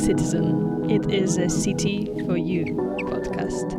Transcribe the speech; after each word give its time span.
citizen. 0.00 0.90
It 0.90 1.12
is 1.12 1.36
a 1.36 1.50
City 1.50 2.06
for 2.24 2.34
You 2.38 2.64
podcast. 3.00 3.76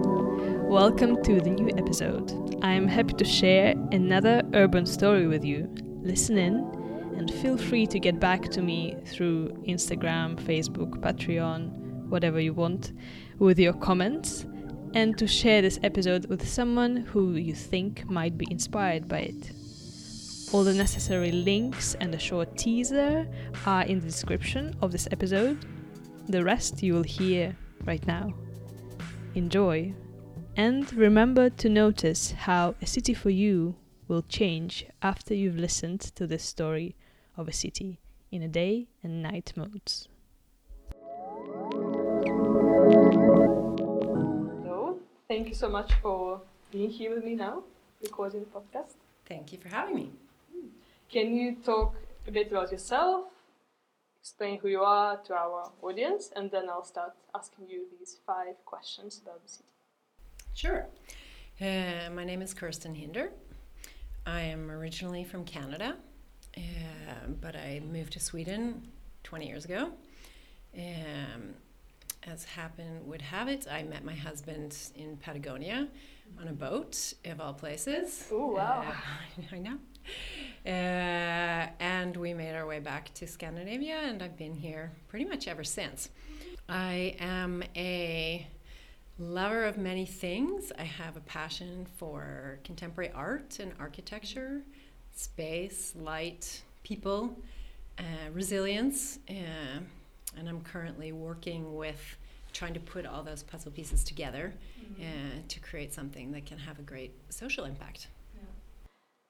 Welcome 0.69 1.23
to 1.23 1.41
the 1.41 1.49
new 1.49 1.69
episode. 1.79 2.59
I 2.61 2.73
am 2.73 2.87
happy 2.87 3.13
to 3.13 3.25
share 3.25 3.73
another 3.91 4.43
urban 4.53 4.85
story 4.85 5.25
with 5.25 5.43
you. 5.43 5.67
Listen 6.03 6.37
in 6.37 6.57
and 7.17 7.33
feel 7.41 7.57
free 7.57 7.87
to 7.87 7.99
get 7.99 8.19
back 8.19 8.43
to 8.51 8.61
me 8.61 8.97
through 9.07 9.49
Instagram, 9.67 10.39
Facebook, 10.39 10.91
Patreon, 10.99 11.71
whatever 12.09 12.39
you 12.39 12.53
want, 12.53 12.91
with 13.39 13.57
your 13.57 13.73
comments 13.73 14.45
and 14.93 15.17
to 15.17 15.25
share 15.25 15.63
this 15.63 15.79
episode 15.81 16.27
with 16.27 16.47
someone 16.47 16.97
who 16.97 17.33
you 17.33 17.55
think 17.55 18.07
might 18.07 18.37
be 18.37 18.45
inspired 18.51 19.07
by 19.07 19.21
it. 19.21 19.51
All 20.53 20.63
the 20.63 20.73
necessary 20.75 21.31
links 21.31 21.95
and 21.99 22.13
a 22.13 22.19
short 22.19 22.57
teaser 22.59 23.27
are 23.65 23.83
in 23.85 24.01
the 24.01 24.05
description 24.05 24.75
of 24.81 24.91
this 24.91 25.07
episode. 25.09 25.65
The 26.31 26.45
rest 26.45 26.81
you 26.81 26.93
will 26.93 27.03
hear 27.03 27.57
right 27.83 28.07
now. 28.07 28.33
Enjoy. 29.35 29.93
And 30.55 30.91
remember 30.93 31.49
to 31.49 31.67
notice 31.67 32.31
how 32.31 32.75
a 32.81 32.85
city 32.85 33.13
for 33.13 33.29
you 33.29 33.75
will 34.07 34.21
change 34.21 34.85
after 35.01 35.33
you've 35.33 35.57
listened 35.57 35.99
to 36.15 36.25
this 36.25 36.43
story 36.43 36.95
of 37.35 37.49
a 37.49 37.51
city 37.51 37.99
in 38.31 38.41
a 38.43 38.47
day 38.47 38.87
and 39.03 39.21
night 39.21 39.51
modes. 39.57 40.07
So, 44.63 44.99
thank 45.27 45.49
you 45.49 45.53
so 45.53 45.67
much 45.67 45.91
for 46.01 46.39
being 46.71 46.89
here 46.89 47.13
with 47.13 47.25
me 47.25 47.35
now, 47.35 47.63
recording 48.01 48.45
the 48.45 48.57
podcast. 48.57 48.93
Thank 49.25 49.51
you 49.51 49.57
for 49.57 49.67
having 49.67 49.95
me. 49.95 50.11
Hmm. 50.53 50.67
Can 51.11 51.35
you 51.35 51.57
talk 51.65 51.93
a 52.25 52.31
bit 52.31 52.49
about 52.49 52.71
yourself, 52.71 53.25
explain 54.21 54.59
who 54.59 54.67
you 54.67 54.81
are 54.81 55.17
to 55.17 55.33
our 55.33 55.71
audience, 55.81 56.29
and 56.35 56.51
then 56.51 56.69
I'll 56.69 56.83
start 56.83 57.13
asking 57.33 57.67
you 57.67 57.85
these 57.97 58.19
five 58.25 58.55
questions 58.65 59.19
about 59.23 59.41
the 59.41 59.49
city. 59.49 59.69
Sure. 60.53 60.85
Uh, 61.59 62.11
my 62.13 62.23
name 62.23 62.43
is 62.43 62.53
Kirsten 62.53 62.93
Hinder. 62.93 63.31
I 64.27 64.41
am 64.41 64.69
originally 64.69 65.23
from 65.23 65.43
Canada, 65.43 65.95
uh, 66.55 66.61
but 67.41 67.55
I 67.55 67.81
moved 67.91 68.13
to 68.13 68.19
Sweden 68.19 68.87
20 69.23 69.47
years 69.47 69.65
ago. 69.65 69.91
Um, 70.77 71.55
as 72.23 72.43
happen 72.45 73.01
would 73.07 73.23
have 73.23 73.47
it, 73.47 73.65
I 73.71 73.81
met 73.81 74.05
my 74.05 74.13
husband 74.13 74.77
in 74.95 75.17
Patagonia 75.17 75.87
on 76.39 76.47
a 76.47 76.53
boat, 76.53 77.15
of 77.25 77.41
all 77.41 77.53
places. 77.53 78.27
Oh, 78.31 78.51
wow. 78.51 78.85
Uh, 78.87 79.41
I 79.55 79.57
know. 79.57 79.79
Uh, 80.65 80.69
and 81.79 82.15
we 82.15 82.33
made 82.33 82.53
our 82.53 82.67
way 82.67 82.79
back 82.79 83.13
to 83.15 83.25
Scandinavia, 83.25 83.97
and 84.03 84.21
I've 84.21 84.37
been 84.37 84.53
here 84.53 84.91
pretty 85.07 85.25
much 85.25 85.47
ever 85.47 85.63
since. 85.63 86.09
I 86.69 87.15
am 87.19 87.63
a 87.75 88.45
lover 89.17 89.65
of 89.65 89.77
many 89.77 90.05
things. 90.05 90.71
I 90.77 90.83
have 90.83 91.17
a 91.17 91.21
passion 91.21 91.87
for 91.97 92.59
contemporary 92.63 93.11
art 93.13 93.59
and 93.59 93.73
architecture, 93.79 94.61
space, 95.15 95.93
light, 95.95 96.61
people, 96.83 97.35
uh, 97.97 98.03
resilience, 98.31 99.17
uh, 99.29 99.79
and 100.37 100.47
I'm 100.47 100.61
currently 100.61 101.11
working 101.11 101.75
with 101.75 102.17
trying 102.53 102.73
to 102.73 102.79
put 102.79 103.05
all 103.05 103.23
those 103.23 103.43
puzzle 103.43 103.71
pieces 103.71 104.03
together 104.03 104.53
mm-hmm. 104.79 105.01
uh, 105.01 105.41
to 105.47 105.59
create 105.59 105.93
something 105.93 106.31
that 106.33 106.45
can 106.45 106.57
have 106.57 106.79
a 106.79 106.83
great 106.83 107.13
social 107.29 107.65
impact. 107.65 108.07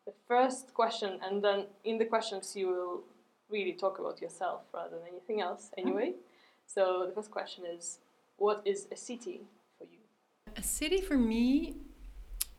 The 0.06 0.14
first 0.28 0.74
question, 0.74 1.20
and 1.24 1.44
then 1.44 1.66
in 1.84 1.98
the 1.98 2.06
questions, 2.06 2.56
you 2.56 2.68
will 2.68 3.04
really 3.50 3.74
talk 3.74 4.00
about 4.00 4.22
yourself 4.22 4.62
rather 4.74 4.98
than 4.98 5.08
anything 5.08 5.42
else, 5.42 5.70
anyway. 5.78 6.14
Oh. 6.16 6.20
So 6.66 7.06
the 7.08 7.14
first 7.14 7.32
question 7.32 7.66
is 7.66 8.00
What 8.38 8.62
is 8.66 8.88
a 8.92 8.96
city 8.96 9.42
for 9.78 9.84
you? 9.84 10.00
A 10.58 10.64
city 10.64 11.02
for 11.02 11.18
me 11.18 11.76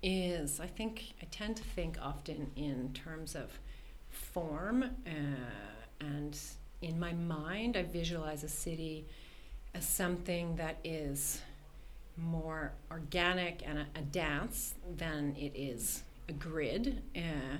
is, 0.02 0.60
I 0.60 0.66
think, 0.66 1.14
I 1.20 1.26
tend 1.30 1.56
to 1.56 1.62
think 1.62 1.96
often 2.00 2.50
in 2.56 2.92
terms 2.92 3.34
of 3.34 3.58
form 4.08 4.82
uh, 5.06 5.10
and 6.00 6.38
in 6.82 6.98
my 6.98 7.12
mind, 7.12 7.76
I 7.76 7.84
visualize 7.84 8.44
a 8.44 8.48
city 8.48 9.06
as 9.74 9.86
something 9.86 10.56
that 10.56 10.78
is 10.84 11.40
more 12.16 12.72
organic 12.90 13.62
and 13.66 13.78
a, 13.78 13.86
a 13.96 14.02
dance 14.02 14.74
than 14.96 15.34
it 15.38 15.52
is 15.54 16.02
a 16.28 16.32
grid. 16.32 17.02
Uh, 17.16 17.58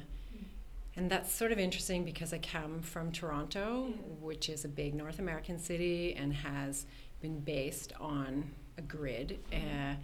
and 0.95 1.11
that's 1.11 1.33
sort 1.33 1.53
of 1.53 1.59
interesting 1.59 2.05
because 2.05 2.33
I 2.33 2.39
come 2.39 2.83
from 2.83 3.13
Toronto, 3.13 3.95
which 4.21 4.49
is 4.49 4.65
a 4.65 4.69
big 4.69 4.95
North 4.95 5.19
American 5.19 5.59
city 5.59 6.15
and 6.15 6.35
has 6.35 6.87
been 7.21 7.41
based 7.41 7.93
on 7.99 8.51
a 8.77 8.83
grid. 8.83 9.39
Uh, 9.53 9.95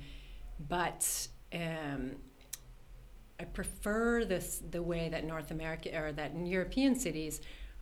but 0.69 1.29
um, 1.53 2.13
I 3.39 3.45
prefer 3.45 4.25
this 4.25 4.63
the 4.71 4.83
way 4.83 5.09
that 5.11 5.25
North 5.25 5.51
America 5.51 5.91
or 5.97 6.13
that 6.13 6.35
European 6.37 6.97
cities 6.97 7.41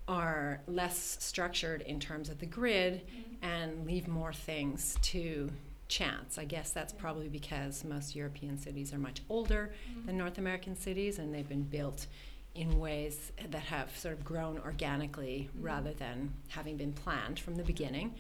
are 0.09 0.61
less 0.67 1.17
structured 1.21 1.83
in 1.83 1.99
terms 1.99 2.29
of 2.29 2.39
the 2.39 2.47
grid 2.47 3.03
mm-hmm. 3.07 3.45
and 3.45 3.87
leave 3.87 4.07
more 4.07 4.33
things 4.33 4.97
to 5.03 5.51
chance. 5.89 6.39
I 6.39 6.45
guess 6.45 6.71
that's 6.71 6.93
probably 6.93 7.29
because 7.29 7.85
most 7.85 8.17
European 8.17 8.59
cities 8.59 8.93
are 8.93 8.99
much 8.99 9.23
older 9.29 9.73
mm-hmm. 9.91 10.07
than 10.07 10.19
North 10.19 10.39
American 10.39 10.77
cities 10.77 11.19
and 11.19 11.35
they've 11.35 11.49
been 11.49 11.63
built 11.63 12.07
in 12.55 12.79
ways 12.79 13.33
that 13.51 13.63
have 13.63 13.97
sort 13.97 14.15
of 14.15 14.25
grown 14.25 14.59
organically 14.59 15.49
mm-hmm. 15.51 15.65
rather 15.65 15.93
than 15.93 16.33
having 16.49 16.77
been 16.77 16.93
planned 16.93 17.39
from 17.39 17.57
the 17.57 17.63
beginning. 17.63 18.15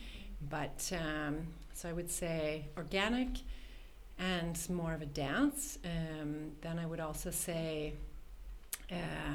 But 0.50 0.93
um, 0.93 1.47
so 1.72 1.88
I 1.88 1.93
would 1.93 2.10
say 2.10 2.66
organic 2.77 3.28
and 4.19 4.59
more 4.71 4.93
of 4.94 5.03
a 5.03 5.06
dance. 5.06 5.78
Um, 5.84 6.53
then 6.62 6.78
I 6.78 6.87
would 6.87 7.00
also 7.00 7.31
say 7.31 7.94
uh, 8.91 9.34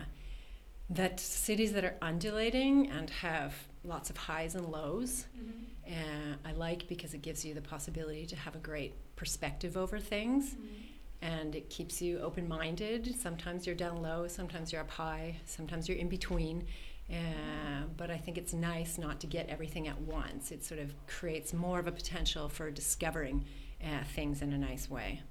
that 0.90 1.20
cities 1.20 1.74
that 1.74 1.84
are 1.84 1.96
undulating 2.02 2.90
and 2.90 3.10
have 3.10 3.54
lots 3.84 4.10
of 4.10 4.18
highs 4.18 4.56
and 4.56 4.68
lows, 4.68 5.26
mm-hmm. 5.38 5.94
uh, 5.94 6.50
I 6.50 6.52
like 6.54 6.88
because 6.88 7.14
it 7.14 7.22
gives 7.22 7.44
you 7.44 7.54
the 7.54 7.62
possibility 7.62 8.26
to 8.28 8.36
have 8.36 8.56
a 8.56 8.60
great 8.60 8.94
perspective 9.16 9.78
over 9.78 10.00
things. 10.00 10.52
Mm-hmm. 10.52 10.66
And 11.24 11.56
it 11.56 11.70
keeps 11.70 12.02
you 12.02 12.20
open 12.20 12.48
minded. 12.48 13.16
Sometimes 13.20 13.68
you're 13.68 13.76
down 13.76 14.02
low, 14.02 14.28
sometimes 14.28 14.72
you're 14.72 14.82
up 14.82 14.90
high, 14.90 15.36
sometimes 15.46 15.88
you're 15.88 16.00
in 16.00 16.10
between. 16.10 16.66
Uh, 17.12 17.84
but 17.98 18.10
I 18.10 18.18
think 18.18 18.38
it's 18.38 18.54
nice 18.54 18.98
not 18.98 19.20
to 19.20 19.28
get 19.28 19.50
everything 19.50 19.88
at 19.88 20.00
once. 20.02 20.52
It 20.52 20.64
sort 20.64 20.80
of 20.80 20.94
creates 21.08 21.54
more 21.54 21.78
of 21.78 21.86
a 21.86 21.92
potential 21.92 22.50
for 22.50 22.72
discovering 22.72 23.46
uh, 23.84 24.04
things 24.16 24.42
in 24.42 24.54
a 24.54 24.58
nice 24.58 24.90
way. 24.90 25.22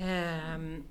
Um, 0.00 0.84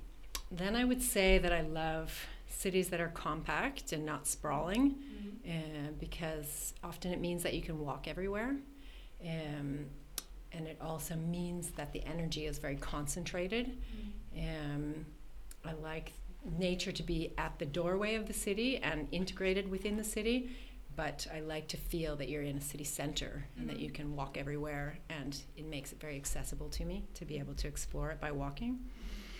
then 0.52 0.76
I 0.76 0.86
would 0.86 1.02
say 1.02 1.40
that 1.40 1.52
I 1.52 1.62
love 1.62 2.28
cities 2.50 2.90
that 2.90 3.00
are 3.00 3.10
compact 3.10 3.94
and 3.94 4.06
not 4.06 4.28
sprawling 4.28 4.92
mm-hmm. 4.92 5.50
uh, 5.50 5.92
because 6.00 6.74
often 6.84 7.12
it 7.12 7.22
means 7.22 7.44
that 7.44 7.54
you 7.54 7.62
can 7.62 7.80
walk 7.80 8.08
everywhere. 8.08 8.56
Um, 9.24 9.86
and 10.52 10.68
it 10.68 10.78
also 10.82 11.16
means 11.16 11.70
that 11.72 11.94
the 11.94 12.04
energy 12.06 12.46
is 12.46 12.58
very 12.58 12.76
concentrated. 12.76 13.78
Mm-hmm. 14.36 14.76
Um, 14.76 15.06
I 15.64 15.74
like 15.74 16.14
nature 16.58 16.92
to 16.92 17.04
be 17.04 17.34
at 17.38 17.60
the 17.60 17.66
doorway 17.66 18.16
of 18.16 18.28
the 18.28 18.34
city 18.34 18.78
and 18.78 19.08
integrated 19.12 19.70
within 19.70 19.98
the 19.98 20.04
city, 20.04 20.50
but 20.96 21.28
I 21.34 21.42
like 21.42 21.68
to 21.70 21.78
feel 21.78 22.16
that 22.16 22.30
you're 22.30 22.42
in 22.44 22.58
a 22.58 22.62
city 22.62 22.84
center 22.84 23.46
mm-hmm. 23.52 23.62
and 23.62 23.70
that 23.70 23.76
mm-hmm. 23.76 23.84
you 23.84 23.92
can 23.92 24.16
walk 24.16 24.38
everywhere, 24.38 24.98
and 25.10 25.40
it 25.56 25.66
makes 25.66 25.92
it 25.92 26.00
very 26.00 26.16
accessible 26.16 26.70
to 26.70 26.86
me 26.86 27.06
to 27.14 27.26
be 27.26 27.38
able 27.38 27.54
to 27.56 27.68
explore 27.68 28.12
it 28.12 28.20
by 28.20 28.32
walking. 28.32 28.80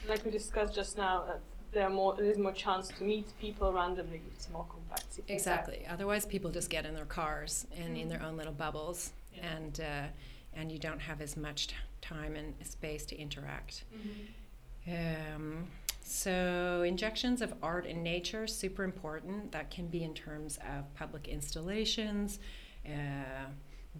Like 0.08 0.24
we 0.26 0.32
discussed 0.32 0.76
just 0.76 0.98
now, 0.98 1.24
uh, 1.28 1.38
there 1.72 1.86
are 1.86 1.90
more 1.90 2.16
there's 2.16 2.38
more 2.38 2.52
chance 2.52 2.88
to 2.90 3.04
meet 3.04 3.28
people 3.40 3.72
randomly 3.72 4.22
it's 4.36 4.50
more 4.50 4.66
compact 4.70 5.20
exactly 5.28 5.86
otherwise 5.90 6.26
people 6.26 6.50
just 6.50 6.70
get 6.70 6.86
in 6.86 6.94
their 6.94 7.06
cars 7.06 7.68
and 7.78 7.96
mm. 7.96 8.02
in 8.02 8.10
their 8.10 8.22
own 8.24 8.38
little 8.38 8.54
bubbles 8.54 9.12
yeah. 9.34 9.56
and 9.56 9.80
uh, 9.82 10.08
and 10.54 10.72
you 10.72 10.80
don't 10.80 11.00
have 11.00 11.22
as 11.22 11.38
much 11.38 11.68
t- 11.68 11.76
time 12.02 12.36
and 12.36 12.54
space 12.64 13.06
to 13.06 13.18
interact 13.18 13.84
mm-hmm. 13.96 15.36
um, 15.36 15.68
so 16.02 16.84
injections 16.86 17.42
of 17.42 17.54
art 17.62 17.86
and 17.86 18.04
nature 18.04 18.48
super 18.48 18.84
important 18.84 19.52
that 19.52 19.70
can 19.70 19.88
be 19.88 20.04
in 20.04 20.14
terms 20.14 20.58
of 20.76 20.92
public 20.96 21.28
installations 21.28 22.40
uh, 22.86 23.46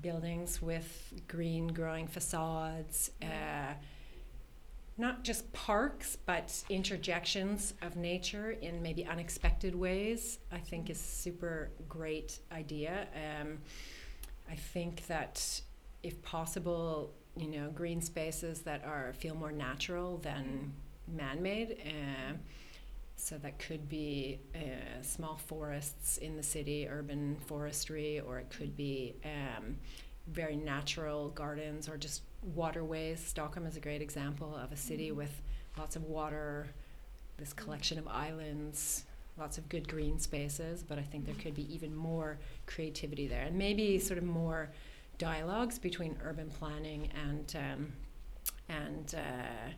buildings 0.02 0.62
with 0.62 1.14
green 1.28 1.68
growing 1.68 2.08
facades 2.08 3.12
uh, 3.22 3.74
not 5.00 5.24
just 5.24 5.52
parks, 5.54 6.18
but 6.26 6.64
interjections 6.70 7.74
of 7.82 7.96
nature 7.96 8.52
in 8.52 8.82
maybe 8.82 9.06
unexpected 9.06 9.74
ways, 9.74 10.40
I 10.52 10.58
think 10.58 10.90
is 10.90 11.00
super 11.00 11.72
great 11.88 12.40
idea. 12.52 13.08
Um, 13.16 13.60
I 14.52 14.56
think 14.56 15.08
that 15.08 15.62
if 16.04 16.22
possible, 16.22 17.14
you 17.38 17.48
know, 17.48 17.70
green 17.70 18.02
spaces 18.02 18.62
that 18.62 18.84
are 18.84 19.14
feel 19.14 19.36
more 19.36 19.52
natural 19.54 20.18
than 20.18 20.74
man-made. 21.08 21.78
Uh, 21.86 22.34
so 23.16 23.38
that 23.38 23.60
could 23.60 23.90
be 23.90 24.40
uh, 24.56 25.02
small 25.02 25.38
forests 25.38 26.18
in 26.18 26.38
the 26.38 26.44
city, 26.44 26.88
urban 26.88 27.38
forestry, 27.48 28.20
or 28.20 28.40
it 28.40 28.50
could 28.50 28.78
be 28.78 29.16
um, 29.26 29.76
very 30.28 30.56
natural 30.56 31.30
gardens 31.30 31.90
or 31.90 31.98
just 31.98 32.22
waterways. 32.44 33.20
Stockholm 33.20 33.66
is 33.66 33.78
a 33.78 33.80
great 33.80 34.02
example 34.02 34.56
of 34.56 34.72
a 34.72 34.78
city 34.78 35.12
with 35.12 35.42
lots 35.78 35.96
of 35.96 36.04
water, 36.04 36.68
this 37.38 37.54
collection 37.54 37.98
of 37.98 38.08
islands, 38.08 39.06
lots 39.38 39.58
of 39.58 39.70
good 39.70 39.88
green 39.88 40.20
spaces, 40.20 40.84
but 40.84 41.00
I 41.00 41.02
think 41.02 41.26
there 41.26 41.36
could 41.36 41.56
be 41.56 41.74
even 41.74 41.96
more 41.96 42.40
creativity 42.66 43.28
there. 43.28 43.44
And 43.44 43.58
maybe 43.58 44.00
sort 44.00 44.18
of 44.18 44.26
more 44.26 44.72
dialogues 45.18 45.80
between 45.80 46.18
urban 46.24 46.50
planning 46.50 47.10
and 47.26 47.56
um, 47.56 47.94
and 48.68 49.16
uh, 49.16 49.72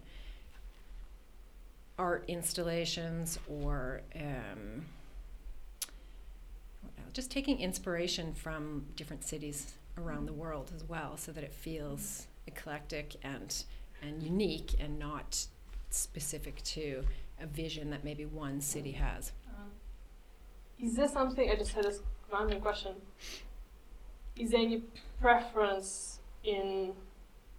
art 1.98 2.26
installations 2.28 3.40
or 3.48 4.02
um, 4.16 4.86
just 7.14 7.30
taking 7.30 7.60
inspiration 7.60 8.34
from 8.34 8.86
different 8.96 9.24
cities 9.24 9.74
around 9.98 10.26
the 10.26 10.34
world 10.34 10.72
as 10.76 10.84
well 10.84 11.18
so 11.18 11.32
that 11.32 11.44
it 11.44 11.54
feels 11.54 12.28
eclectic 12.48 13.16
and 13.24 13.64
and 14.02 14.24
unique 14.24 14.76
and 14.80 14.98
not 14.98 15.46
specific 15.90 16.62
to 16.64 17.04
a 17.40 17.46
vision 17.46 17.90
that 17.92 18.04
maybe 18.04 18.26
one 18.26 18.62
city 18.62 18.94
has. 18.94 19.32
Uh, 19.48 19.62
is 20.80 20.96
there 20.96 21.08
something 21.08 21.50
I 21.50 21.56
just 21.56 21.74
had 21.74 21.86
a 21.86 21.94
random 22.32 22.62
question? 22.62 22.94
Is 24.36 24.52
there 24.52 24.62
any 24.62 24.84
preference 25.20 26.20
in 26.44 26.94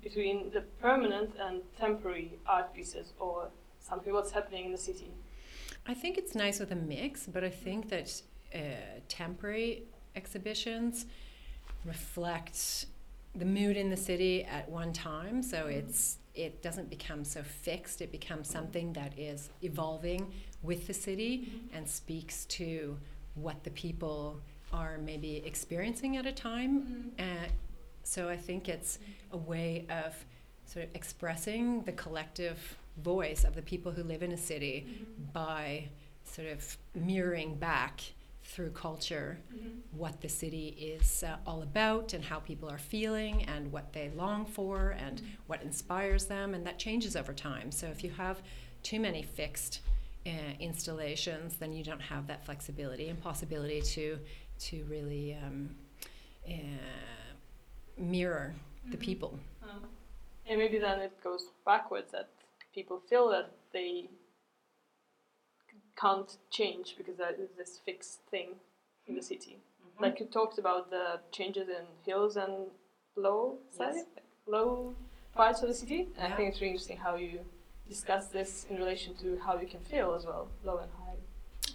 between 0.02 0.50
the 0.50 0.62
permanent 0.80 1.30
and 1.38 1.62
temporary 1.78 2.32
art 2.46 2.74
pieces 2.74 3.12
or 3.20 3.48
something 3.80 4.12
what's 4.12 4.32
happening 4.32 4.64
in 4.66 4.72
the 4.72 4.78
city? 4.78 5.12
I 5.86 5.94
think 5.94 6.18
it's 6.18 6.34
nice 6.34 6.58
with 6.60 6.72
a 6.72 6.76
mix, 6.76 7.26
but 7.26 7.44
I 7.44 7.50
think 7.50 7.88
that 7.90 8.22
uh, 8.54 8.58
temporary 9.08 9.84
exhibitions 10.16 11.06
reflect 11.84 12.86
the 13.34 13.44
mood 13.44 13.76
in 13.76 13.90
the 13.90 13.96
city 13.96 14.44
at 14.44 14.68
one 14.68 14.92
time. 14.92 15.42
So 15.42 15.58
mm-hmm. 15.58 15.78
it's 15.78 16.18
it 16.34 16.62
doesn't 16.62 16.88
become 16.88 17.24
so 17.24 17.42
fixed. 17.42 18.00
It 18.00 18.10
becomes 18.10 18.48
something 18.48 18.94
that 18.94 19.18
is 19.18 19.50
evolving 19.60 20.32
with 20.62 20.86
the 20.86 20.94
city 20.94 21.38
mm-hmm. 21.38 21.76
and 21.76 21.88
speaks 21.88 22.46
to 22.46 22.96
what 23.34 23.64
the 23.64 23.70
people 23.70 24.40
are 24.72 24.96
maybe 24.98 25.42
experiencing 25.44 26.16
at 26.16 26.26
a 26.26 26.32
time. 26.32 26.80
Mm-hmm. 26.80 27.08
Uh, 27.18 27.48
so 28.02 28.28
I 28.28 28.36
think 28.36 28.68
it's 28.68 28.98
a 29.30 29.36
way 29.36 29.86
of 29.90 30.14
sort 30.64 30.86
of 30.86 30.94
expressing 30.94 31.82
the 31.82 31.92
collective 31.92 32.78
voice 33.02 33.44
of 33.44 33.54
the 33.54 33.62
people 33.62 33.92
who 33.92 34.02
live 34.02 34.22
in 34.22 34.32
a 34.32 34.36
city 34.36 34.86
mm-hmm. 34.88 35.32
by 35.32 35.88
sort 36.24 36.48
of 36.48 36.78
mirroring 36.94 37.56
back 37.56 38.00
through 38.44 38.70
culture 38.70 39.38
mm-hmm. 39.54 39.68
what 39.96 40.20
the 40.20 40.28
city 40.28 40.68
is 40.68 41.22
uh, 41.22 41.36
all 41.46 41.62
about 41.62 42.12
and 42.12 42.24
how 42.24 42.38
people 42.38 42.68
are 42.68 42.78
feeling 42.78 43.44
and 43.44 43.70
what 43.70 43.92
they 43.92 44.10
long 44.16 44.44
for 44.44 44.90
and 44.98 45.18
mm-hmm. 45.18 45.28
what 45.46 45.62
inspires 45.62 46.26
them 46.26 46.54
and 46.54 46.66
that 46.66 46.78
changes 46.78 47.16
over 47.16 47.32
time 47.32 47.70
so 47.70 47.86
if 47.86 48.02
you 48.02 48.10
have 48.10 48.42
too 48.82 48.98
many 48.98 49.22
fixed 49.22 49.80
uh, 50.26 50.30
installations 50.60 51.56
then 51.56 51.72
you 51.72 51.84
don't 51.84 52.02
have 52.02 52.26
that 52.26 52.44
flexibility 52.44 53.08
and 53.08 53.20
possibility 53.20 53.80
to 53.80 54.18
to 54.58 54.84
really 54.88 55.36
um, 55.42 55.70
uh, 56.48 56.52
mirror 57.96 58.54
the 58.86 58.96
mm-hmm. 58.96 59.00
people 59.00 59.38
uh, 59.62 59.86
and 60.46 60.58
maybe 60.58 60.78
then 60.78 60.98
it 60.98 61.12
goes 61.22 61.46
backwards 61.64 62.10
that 62.12 62.28
people 62.74 63.00
feel 63.08 63.28
that 63.28 63.50
they 63.72 64.08
can't 66.02 66.36
change 66.50 66.94
because 66.98 67.16
there 67.16 67.34
is 67.44 67.50
this 67.56 67.80
fixed 67.86 68.20
thing 68.30 68.48
in 69.06 69.14
the 69.14 69.22
city. 69.22 69.54
Mm-hmm. 69.56 70.04
Like 70.04 70.20
you 70.20 70.26
talked 70.26 70.58
about 70.58 70.90
the 70.90 71.20
changes 71.30 71.68
in 71.68 71.84
hills 72.04 72.36
and 72.36 72.54
low 73.16 73.58
side, 73.70 73.94
yes. 73.94 74.06
low 74.46 74.94
parts 75.34 75.62
of 75.62 75.68
the 75.68 75.74
city. 75.74 76.08
Yeah. 76.18 76.26
I 76.26 76.36
think 76.36 76.50
it's 76.50 76.60
really 76.60 76.72
interesting 76.72 76.98
how 76.98 77.14
you 77.16 77.40
discuss 77.88 78.26
this 78.28 78.66
in 78.70 78.76
relation 78.76 79.14
to 79.22 79.38
how 79.44 79.58
you 79.60 79.68
can 79.68 79.80
feel 79.80 80.14
as 80.14 80.24
well, 80.26 80.48
low 80.64 80.78
and 80.78 80.90
high. 80.98 81.18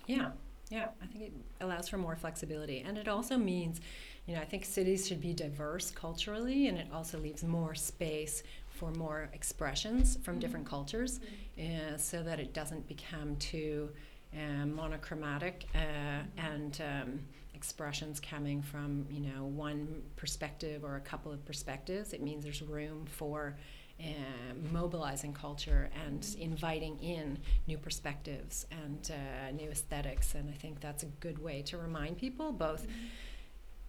Yeah, 0.08 0.32
yeah. 0.70 0.90
I 1.02 1.06
think 1.06 1.24
it 1.26 1.34
allows 1.62 1.88
for 1.88 1.98
more 1.98 2.16
flexibility, 2.16 2.80
and 2.88 2.98
it 2.98 3.08
also 3.08 3.38
means, 3.38 3.82
you 4.26 4.36
know, 4.36 4.42
I 4.42 4.46
think 4.46 4.66
cities 4.66 5.08
should 5.08 5.22
be 5.22 5.34
diverse 5.34 5.92
culturally, 5.92 6.68
and 6.68 6.78
it 6.78 6.88
also 6.94 7.18
leaves 7.20 7.44
more 7.44 7.76
space 7.76 8.44
for 8.70 8.92
more 8.92 9.30
expressions 9.34 10.18
from 10.24 10.36
mm-hmm. 10.36 10.40
different 10.42 10.66
cultures, 10.66 11.20
mm-hmm. 11.20 11.94
uh, 11.94 11.98
so 11.98 12.24
that 12.24 12.40
it 12.40 12.54
doesn't 12.54 12.88
become 12.88 13.36
too 13.38 13.90
um, 14.36 14.76
monochromatic 14.76 15.66
uh, 15.76 16.24
and 16.38 16.82
um, 16.82 17.20
expressions 17.54 18.20
coming 18.20 18.62
from 18.62 19.06
you 19.10 19.22
know 19.22 19.46
one 19.46 20.04
perspective 20.16 20.84
or 20.84 20.96
a 20.96 21.02
couple 21.02 21.32
of 21.32 21.44
perspectives. 21.46 22.14
It 22.14 22.22
means 22.22 22.44
there's 22.44 22.62
room 22.62 23.06
for 23.06 23.58
uh, 24.00 24.54
mobilizing 24.72 25.34
culture 25.34 25.90
and 26.06 26.36
inviting 26.40 27.00
in 27.00 27.40
new 27.66 27.80
perspectives 27.80 28.68
and 28.70 29.12
uh, 29.12 29.52
new 29.52 29.70
aesthetics. 29.72 30.36
And 30.36 30.50
I 30.50 30.54
think 30.54 30.80
that's 30.80 31.02
a 31.02 31.08
good 31.20 31.40
way 31.40 31.64
to 31.64 31.78
remind 31.80 32.20
people 32.20 32.52
both 32.52 32.86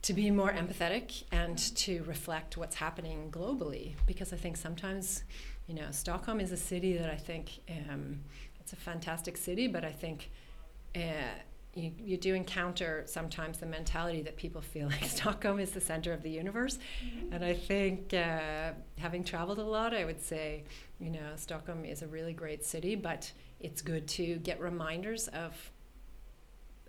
to 0.01 0.15
be 0.15 0.31
more 0.31 0.51
empathetic 0.51 1.25
and 1.31 1.59
to 1.77 2.03
reflect 2.05 2.57
what's 2.57 2.77
happening 2.77 3.31
globally. 3.31 3.97
Because 4.07 4.33
I 4.33 4.37
think 4.37 4.57
sometimes, 4.57 5.25
you 5.67 5.75
know, 5.75 5.91
Stockholm 5.91 6.41
is 6.41 6.53
a 6.53 6.57
city 6.57 6.97
that 6.97 7.11
I 7.11 7.17
think. 7.17 7.61
Um, 7.69 8.21
it's 8.69 8.75
a 8.75 8.85
fantastic 8.85 9.39
city, 9.39 9.67
but 9.67 9.83
I 9.83 9.93
think 9.93 10.31
uh, 10.95 11.01
you, 11.75 11.91
you 11.99 12.17
do 12.19 12.35
encounter 12.35 13.03
sometimes 13.07 13.57
the 13.57 13.65
mentality 13.65 14.21
that 14.23 14.37
people 14.37 14.61
feel 14.61 14.89
like 15.01 15.05
Stockholm 15.05 15.59
is 15.59 15.71
the 15.71 15.81
center 15.81 16.13
of 16.13 16.23
the 16.23 16.29
universe. 16.29 16.79
Mm-hmm. 17.03 17.33
And 17.33 17.45
I 17.45 17.55
think, 17.55 18.13
uh, 18.13 18.73
having 18.99 19.25
traveled 19.25 19.59
a 19.59 19.65
lot, 19.65 19.95
I 19.95 20.05
would 20.05 20.21
say, 20.21 20.65
you 21.01 21.09
know, 21.09 21.31
Stockholm 21.37 21.87
is 21.87 22.03
a 22.03 22.07
really 22.09 22.35
great 22.35 22.63
city, 22.63 22.95
but 22.95 23.33
it's 23.59 23.81
good 23.81 24.07
to 24.09 24.37
get 24.37 24.61
reminders 24.61 25.29
of 25.29 25.55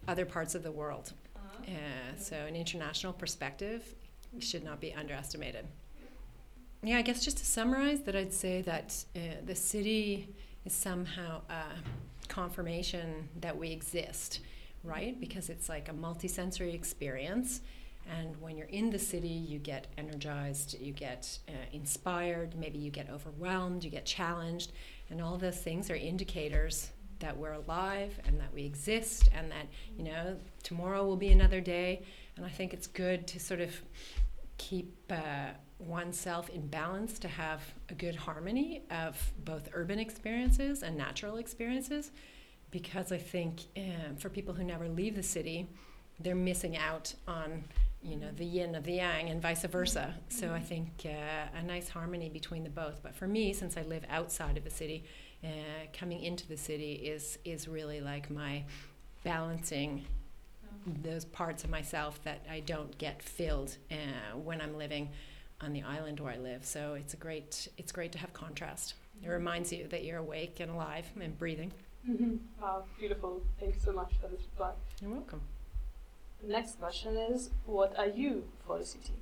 other 0.06 0.26
parts 0.26 0.56
of 0.56 0.64
the 0.64 0.72
world. 0.72 1.14
Uh-huh. 1.34 1.64
Uh, 1.66 2.20
so, 2.20 2.36
an 2.36 2.58
international 2.58 3.14
perspective 3.14 3.96
should 4.40 4.66
not 4.66 4.82
be 4.82 4.94
underestimated. 4.94 5.66
Yeah, 6.84 6.98
I 6.98 7.04
guess 7.04 7.24
just 7.24 7.38
to 7.38 7.46
summarize, 7.46 8.02
that 8.02 8.18
I'd 8.18 8.34
say 8.34 8.62
that 8.64 9.04
uh, 9.16 9.20
the 9.46 9.56
city 9.56 10.30
somehow 10.70 11.42
a 11.50 11.64
confirmation 12.28 13.28
that 13.42 13.58
we 13.58 13.72
exist, 13.72 14.40
right? 14.84 15.20
Because 15.20 15.50
it's 15.50 15.68
like 15.70 15.90
a 15.90 15.94
multisensory 15.94 16.74
experience. 16.74 17.62
And 18.18 18.40
when 18.42 18.58
you're 18.58 18.68
in 18.68 18.90
the 18.90 19.00
city, 19.00 19.28
you 19.28 19.60
get 19.60 19.88
energized, 19.98 20.80
you 20.80 20.94
get 20.94 21.38
uh, 21.48 21.52
inspired, 21.74 22.56
maybe 22.56 22.80
you 22.80 22.90
get 22.90 23.10
overwhelmed, 23.10 23.84
you 23.84 23.90
get 23.90 24.06
challenged. 24.06 24.72
And 25.10 25.22
all 25.22 25.38
those 25.38 25.58
things 25.58 25.92
are 25.92 25.96
indicators 25.96 26.90
that 27.20 27.38
we're 27.38 27.54
alive 27.54 28.18
and 28.26 28.40
that 28.40 28.54
we 28.54 28.64
exist 28.64 29.30
and 29.36 29.52
that, 29.52 29.68
you 29.98 30.06
know, 30.06 30.38
tomorrow 30.64 31.06
will 31.06 31.18
be 31.18 31.30
another 31.30 31.62
day. 31.62 32.04
And 32.38 32.46
I 32.46 32.50
think 32.50 32.74
it's 32.74 32.88
good 32.88 33.28
to 33.28 33.40
sort 33.40 33.60
of 33.60 33.80
keep. 34.58 34.96
Uh, 35.12 35.52
oneself 35.80 36.50
in 36.50 36.68
balance 36.68 37.18
to 37.20 37.28
have 37.28 37.62
a 37.90 37.94
good 37.94 38.16
harmony 38.16 38.84
of 38.92 39.32
both 39.46 39.70
urban 39.74 39.98
experiences 39.98 40.84
and 40.84 40.98
natural 40.98 41.38
experiences 41.38 42.12
because 42.72 43.12
I 43.12 43.18
think 43.18 43.62
um, 43.78 44.16
for 44.18 44.30
people 44.30 44.54
who 44.54 44.64
never 44.64 44.88
leave 44.88 45.16
the 45.16 45.24
city, 45.24 45.68
they're 46.20 46.36
missing 46.36 46.78
out 46.78 47.14
on 47.28 47.64
you 48.02 48.16
know 48.16 48.30
the 48.38 48.46
yin 48.46 48.76
of 48.76 48.84
the 48.84 48.94
yang 48.94 49.30
and 49.30 49.42
vice 49.42 49.64
versa. 49.66 50.16
So 50.30 50.54
I 50.54 50.60
think 50.60 51.06
uh, 51.06 51.58
a 51.58 51.64
nice 51.64 51.90
harmony 51.90 52.30
between 52.30 52.64
the 52.64 52.70
both. 52.70 53.02
But 53.02 53.16
for 53.16 53.28
me, 53.28 53.54
since 53.54 53.76
I 53.76 53.82
live 53.84 54.06
outside 54.10 54.58
of 54.58 54.64
the 54.64 54.70
city, 54.70 55.06
uh, 55.44 55.48
coming 55.98 56.22
into 56.22 56.48
the 56.48 56.58
city 56.58 56.94
is 56.94 57.40
is 57.44 57.68
really 57.68 58.02
like 58.02 58.30
my 58.30 58.64
balancing 59.24 60.06
those 60.86 61.26
parts 61.26 61.64
of 61.64 61.70
myself 61.70 62.24
that 62.24 62.46
I 62.50 62.62
don't 62.62 62.98
get 62.98 63.22
filled 63.22 63.76
uh, 63.92 64.38
when 64.38 64.62
I'm 64.62 64.78
living 64.78 65.10
on 65.62 65.74
the 65.74 65.84
island 65.84 66.20
where 66.20 66.34
I 66.34 66.38
live. 66.38 66.66
So 66.66 66.94
it's 66.94 67.14
a 67.14 67.18
great 67.18 67.68
it's 67.78 67.92
great 67.92 68.12
to 68.14 68.18
have 68.18 68.34
contrast. 68.34 68.96
It 69.24 69.30
reminds 69.30 69.74
you 69.74 69.88
that 69.90 70.06
you're 70.06 70.20
awake 70.20 70.60
and 70.60 70.72
alive 70.72 71.06
and 71.20 71.38
breathing. 71.38 71.72
Mm-hmm. 72.10 72.38
Wow, 72.62 72.86
beautiful. 72.98 73.42
Thanks 73.60 73.84
so 73.84 73.92
much 73.92 74.14
for 74.22 74.28
this 74.28 74.42
reply. 74.52 74.72
You're 75.02 75.12
welcome. 75.12 75.42
The 76.42 76.54
next 76.54 76.80
question 76.80 77.18
is 77.18 77.50
What 77.66 77.98
are 77.98 78.08
you 78.08 78.46
for 78.66 78.80
the 78.80 78.86
city? 78.86 79.14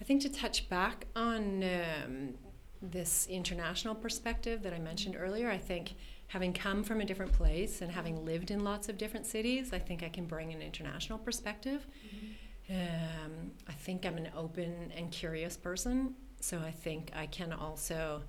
I 0.00 0.04
think 0.04 0.22
to 0.22 0.28
touch 0.28 0.68
back 0.68 1.06
on 1.16 1.62
um, 1.62 2.34
this 2.82 3.26
international 3.28 3.94
perspective 3.94 4.62
that 4.62 4.74
I 4.74 4.78
mentioned 4.78 5.16
earlier, 5.18 5.48
I 5.48 5.58
think 5.58 5.94
having 6.26 6.52
come 6.52 6.82
from 6.82 7.00
a 7.00 7.04
different 7.04 7.32
place 7.32 7.80
and 7.80 7.92
having 7.92 8.24
lived 8.24 8.50
in 8.50 8.64
lots 8.64 8.88
of 8.88 8.98
different 8.98 9.24
cities, 9.24 9.72
I 9.72 9.78
think 9.78 10.02
I 10.02 10.08
can 10.08 10.26
bring 10.26 10.52
an 10.52 10.60
international 10.60 11.18
perspective. 11.18 11.86
Mm-hmm. 12.06 12.26
Um, 12.70 13.52
I 13.68 13.72
think 13.72 14.06
I'm 14.06 14.16
an 14.16 14.30
open 14.36 14.92
and 14.96 15.10
curious 15.10 15.56
person, 15.56 16.14
so 16.40 16.58
I 16.58 16.70
think 16.70 17.10
I 17.14 17.26
can 17.26 17.52
also 17.52 18.22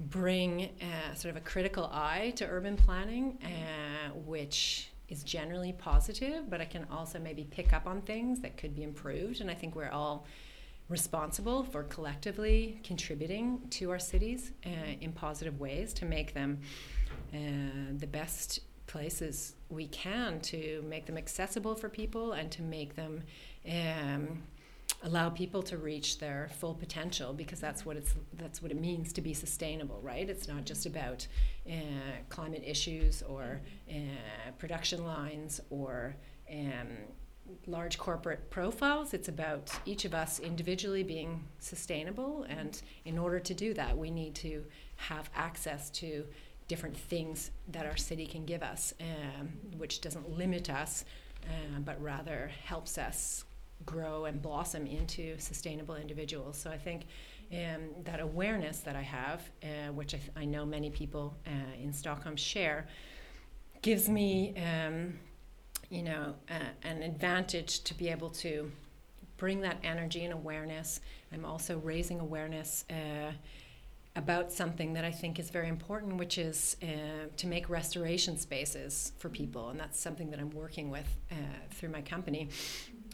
bring 0.00 0.70
uh, 0.80 1.14
sort 1.14 1.30
of 1.30 1.36
a 1.36 1.44
critical 1.44 1.86
eye 1.92 2.32
to 2.36 2.46
urban 2.46 2.76
planning, 2.76 3.38
uh, 3.42 4.10
which 4.14 4.90
is 5.08 5.22
generally 5.22 5.72
positive, 5.72 6.50
but 6.50 6.60
I 6.60 6.64
can 6.64 6.86
also 6.90 7.18
maybe 7.18 7.44
pick 7.44 7.72
up 7.72 7.86
on 7.86 8.02
things 8.02 8.40
that 8.40 8.56
could 8.56 8.74
be 8.74 8.82
improved. 8.82 9.40
And 9.40 9.50
I 9.50 9.54
think 9.54 9.74
we're 9.74 9.90
all 9.90 10.26
responsible 10.88 11.64
for 11.64 11.84
collectively 11.84 12.80
contributing 12.82 13.60
to 13.70 13.90
our 13.90 13.98
cities 13.98 14.52
uh, 14.66 14.70
in 15.00 15.12
positive 15.12 15.60
ways 15.60 15.92
to 15.94 16.04
make 16.04 16.34
them 16.34 16.60
uh, 17.34 17.38
the 17.96 18.06
best 18.06 18.60
places 18.86 19.54
we 19.70 19.86
can 19.88 20.40
to 20.40 20.82
make 20.88 21.06
them 21.06 21.18
accessible 21.18 21.74
for 21.74 21.88
people 21.88 22.32
and 22.32 22.50
to 22.50 22.62
make 22.62 22.96
them 22.96 23.22
um, 23.68 24.42
allow 25.02 25.28
people 25.28 25.62
to 25.62 25.76
reach 25.76 26.18
their 26.18 26.50
full 26.58 26.74
potential 26.74 27.32
because 27.32 27.60
that's 27.60 27.86
what 27.86 27.96
it's 27.96 28.14
that's 28.34 28.60
what 28.62 28.70
it 28.70 28.80
means 28.80 29.12
to 29.12 29.20
be 29.20 29.34
sustainable 29.34 30.00
right? 30.02 30.28
It's 30.28 30.48
not 30.48 30.64
just 30.64 30.86
about 30.86 31.26
uh, 31.68 31.72
climate 32.28 32.62
issues 32.66 33.22
or 33.22 33.60
uh, 33.90 33.94
production 34.58 35.04
lines 35.04 35.60
or 35.70 36.16
um, 36.50 36.88
large 37.66 37.96
corporate 37.98 38.50
profiles. 38.50 39.14
It's 39.14 39.28
about 39.28 39.70
each 39.86 40.04
of 40.04 40.14
us 40.14 40.38
individually 40.38 41.02
being 41.02 41.44
sustainable. 41.58 42.44
And 42.48 42.80
in 43.04 43.18
order 43.18 43.38
to 43.40 43.54
do 43.54 43.74
that 43.74 43.96
we 43.96 44.10
need 44.10 44.34
to 44.36 44.64
have 44.96 45.30
access 45.36 45.90
to 45.90 46.24
different 46.68 46.96
things 46.96 47.50
that 47.68 47.86
our 47.86 47.96
city 47.96 48.26
can 48.26 48.44
give 48.44 48.62
us 48.62 48.94
um, 49.00 49.48
which 49.78 50.00
doesn't 50.00 50.36
limit 50.36 50.70
us 50.70 51.04
uh, 51.44 51.80
but 51.80 52.00
rather 52.02 52.50
helps 52.64 52.98
us 52.98 53.44
grow 53.86 54.24
and 54.24 54.42
blossom 54.42 54.86
into 54.86 55.38
sustainable 55.38 55.94
individuals. 55.94 56.58
So 56.58 56.70
I 56.70 56.76
think 56.76 57.06
um, 57.52 57.88
that 58.04 58.20
awareness 58.20 58.80
that 58.80 58.96
I 58.96 59.02
have, 59.02 59.48
uh, 59.62 59.92
which 59.92 60.14
I, 60.14 60.18
th- 60.18 60.30
I, 60.36 60.44
know 60.44 60.66
many 60.66 60.90
people 60.90 61.34
uh, 61.46 61.82
in 61.82 61.92
Stockholm 61.92 62.36
share, 62.36 62.86
gives 63.80 64.08
me, 64.08 64.54
um, 64.56 65.18
you 65.88 66.02
know, 66.02 66.34
an 66.82 67.02
advantage 67.02 67.84
to 67.84 67.94
be 67.94 68.08
able 68.08 68.28
to 68.30 68.70
bring 69.38 69.60
that 69.62 69.78
energy 69.82 70.24
and 70.24 70.34
awareness. 70.34 71.00
I'm 71.32 71.44
also 71.44 71.78
raising 71.78 72.20
awareness 72.20 72.84
uh, 72.90 73.32
about 74.18 74.50
something 74.52 74.94
that 74.94 75.04
I 75.04 75.12
think 75.12 75.38
is 75.38 75.48
very 75.48 75.68
important, 75.68 76.16
which 76.16 76.38
is 76.38 76.76
uh, 76.82 76.86
to 77.36 77.46
make 77.46 77.70
restoration 77.70 78.36
spaces 78.36 79.12
for 79.16 79.28
people, 79.28 79.68
and 79.68 79.78
that's 79.78 79.98
something 79.98 80.28
that 80.32 80.40
I'm 80.40 80.50
working 80.50 80.90
with 80.90 81.06
uh, 81.30 81.34
through 81.70 81.90
my 81.90 82.02
company 82.02 82.48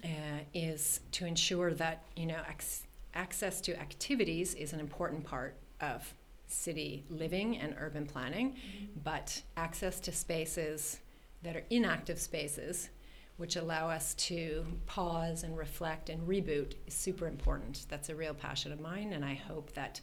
uh, 0.03 0.09
is 0.55 1.01
to 1.13 1.27
ensure 1.27 1.75
that 1.75 2.05
you 2.17 2.25
know 2.25 2.41
ac- 2.49 2.87
access 3.13 3.61
to 3.61 3.79
activities 3.79 4.55
is 4.55 4.73
an 4.73 4.81
important 4.81 5.25
part 5.25 5.57
of 5.83 6.15
city 6.47 7.05
living 7.11 7.59
and 7.59 7.75
urban 7.79 8.07
planning, 8.07 8.53
mm-hmm. 8.53 9.01
but 9.05 9.43
access 9.59 10.01
to 10.01 10.11
spaces 10.11 11.01
that 11.43 11.55
are 11.55 11.65
inactive 11.69 12.19
spaces, 12.19 12.89
which 13.37 13.57
allow 13.57 13.91
us 13.91 14.15
to 14.15 14.65
pause 14.87 15.43
and 15.43 15.59
reflect 15.59 16.09
and 16.09 16.27
reboot, 16.27 16.73
is 16.87 16.95
super 16.95 17.27
important. 17.27 17.85
That's 17.91 18.09
a 18.09 18.15
real 18.15 18.33
passion 18.33 18.73
of 18.73 18.81
mine, 18.81 19.13
and 19.13 19.23
I 19.23 19.35
hope 19.35 19.75
that 19.75 20.01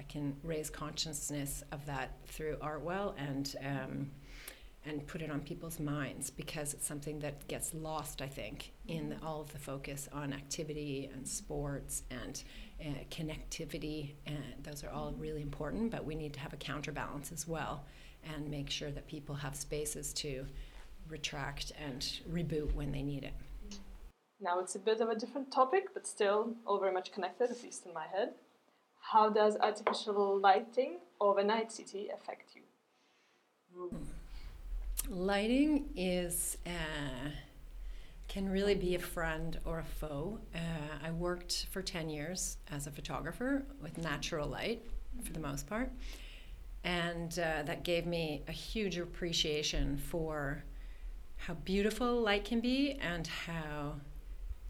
I 0.00 0.02
can 0.04 0.34
raise 0.42 0.70
consciousness 0.70 1.62
of 1.72 1.84
that 1.86 2.16
through 2.26 2.56
Artwell 2.56 3.14
and. 3.18 3.54
Um, 3.64 4.10
and 4.86 5.06
put 5.06 5.20
it 5.20 5.30
on 5.30 5.40
people's 5.40 5.78
minds 5.78 6.30
because 6.30 6.72
it's 6.72 6.86
something 6.86 7.18
that 7.18 7.46
gets 7.48 7.74
lost, 7.74 8.22
I 8.22 8.26
think, 8.26 8.72
in 8.88 9.10
the, 9.10 9.16
all 9.22 9.42
of 9.42 9.52
the 9.52 9.58
focus 9.58 10.08
on 10.10 10.32
activity 10.32 11.10
and 11.12 11.28
sports 11.28 12.04
and 12.10 12.42
uh, 12.80 13.04
connectivity. 13.10 14.14
And 14.26 14.42
those 14.62 14.82
are 14.82 14.88
all 14.88 15.12
really 15.18 15.42
important, 15.42 15.90
but 15.90 16.02
we 16.06 16.14
need 16.14 16.32
to 16.32 16.40
have 16.40 16.54
a 16.54 16.56
counterbalance 16.56 17.30
as 17.30 17.46
well 17.46 17.84
and 18.24 18.50
make 18.50 18.70
sure 18.70 18.90
that 18.90 19.06
people 19.06 19.34
have 19.34 19.54
spaces 19.54 20.14
to 20.14 20.46
retract 21.10 21.72
and 21.78 22.00
reboot 22.32 22.72
when 22.74 22.90
they 22.90 23.02
need 23.02 23.24
it. 23.24 23.34
Now 24.40 24.60
it's 24.60 24.76
a 24.76 24.78
bit 24.78 25.02
of 25.02 25.10
a 25.10 25.14
different 25.14 25.52
topic, 25.52 25.88
but 25.92 26.06
still 26.06 26.54
all 26.66 26.80
very 26.80 26.92
much 26.92 27.12
connected, 27.12 27.50
at 27.50 27.62
least 27.62 27.84
in 27.84 27.92
my 27.92 28.06
head. 28.06 28.30
How 29.12 29.28
does 29.28 29.56
artificial 29.56 30.38
lighting 30.38 30.98
of 31.20 31.38
a 31.38 31.42
night 31.42 31.72
city 31.72 32.10
affect 32.14 32.54
you? 32.54 33.90
Lighting 35.08 35.88
is 35.96 36.58
uh, 36.64 37.30
can 38.28 38.48
really 38.48 38.76
be 38.76 38.94
a 38.94 39.00
friend 39.00 39.58
or 39.64 39.80
a 39.80 39.84
foe. 39.84 40.38
Uh, 40.54 40.58
I 41.04 41.10
worked 41.10 41.66
for 41.72 41.82
ten 41.82 42.08
years 42.08 42.58
as 42.70 42.86
a 42.86 42.92
photographer 42.92 43.64
with 43.82 43.98
natural 43.98 44.48
light 44.48 44.86
for 45.24 45.32
the 45.32 45.40
most 45.40 45.66
part, 45.66 45.90
and 46.84 47.32
uh, 47.32 47.64
that 47.64 47.82
gave 47.82 48.06
me 48.06 48.44
a 48.46 48.52
huge 48.52 48.96
appreciation 48.96 49.96
for 49.96 50.62
how 51.36 51.54
beautiful 51.54 52.20
light 52.20 52.44
can 52.44 52.60
be 52.60 52.92
and 52.92 53.26
how 53.26 53.96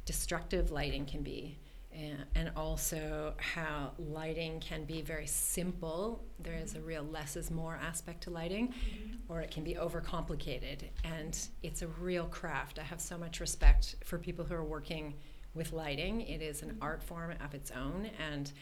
destructive 0.07 0.71
lighting 0.71 1.05
can 1.05 1.23
be 1.23 1.59
and 1.93 2.53
also 2.57 3.35
how 3.39 3.93
lighting 3.99 4.61
can 4.61 4.85
be 4.85 5.03
very 5.03 5.27
simple. 5.27 6.25
There 6.39 6.55
is 6.55 6.75
a 6.75 6.81
real 6.81 7.03
less 7.03 7.37
is 7.37 7.51
more 7.51 7.79
aspect 7.83 8.23
to 8.23 8.31
lighting, 8.31 8.69
mm-hmm. 8.69 9.33
or 9.33 9.41
it 9.41 9.51
can 9.51 9.65
be 9.65 9.75
overcomplicated. 9.75 10.85
And 11.05 11.39
it's 11.63 11.83
a 11.83 11.89
real 11.89 12.27
craft. 12.27 12.79
I 12.79 12.83
have 12.83 13.01
so 13.01 13.19
much 13.19 13.41
respect 13.41 13.97
for 14.05 14.19
people 14.19 14.45
who 14.45 14.55
are 14.55 14.65
working 14.65 15.15
with 15.55 15.73
lighting. 15.73 16.23
It 16.23 16.43
is 16.43 16.63
an 16.63 16.71
mm-hmm. 16.71 16.83
art 16.83 17.03
form 17.03 17.35
of 17.45 17.55
its 17.55 17.71
own. 17.73 18.09
And 18.31 18.53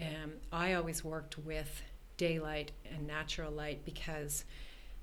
um, 0.00 0.32
I 0.52 0.74
always 0.74 1.04
worked 1.04 1.38
with 1.38 1.82
daylight 2.16 2.72
and 2.90 3.06
natural 3.06 3.50
light 3.50 3.84
because 3.84 4.44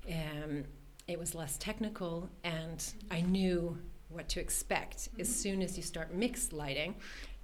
um, 0.08 0.64
it 1.06 1.18
was 1.18 1.34
less 1.34 1.56
technical 1.58 2.28
and 2.42 2.84
I 3.10 3.20
knew 3.20 3.78
what 4.08 4.28
to 4.30 4.40
expect 4.40 4.98
mm-hmm. 4.98 5.20
as 5.20 5.34
soon 5.34 5.62
as 5.62 5.76
you 5.76 5.82
start 5.82 6.14
mixed 6.14 6.52
lighting 6.52 6.94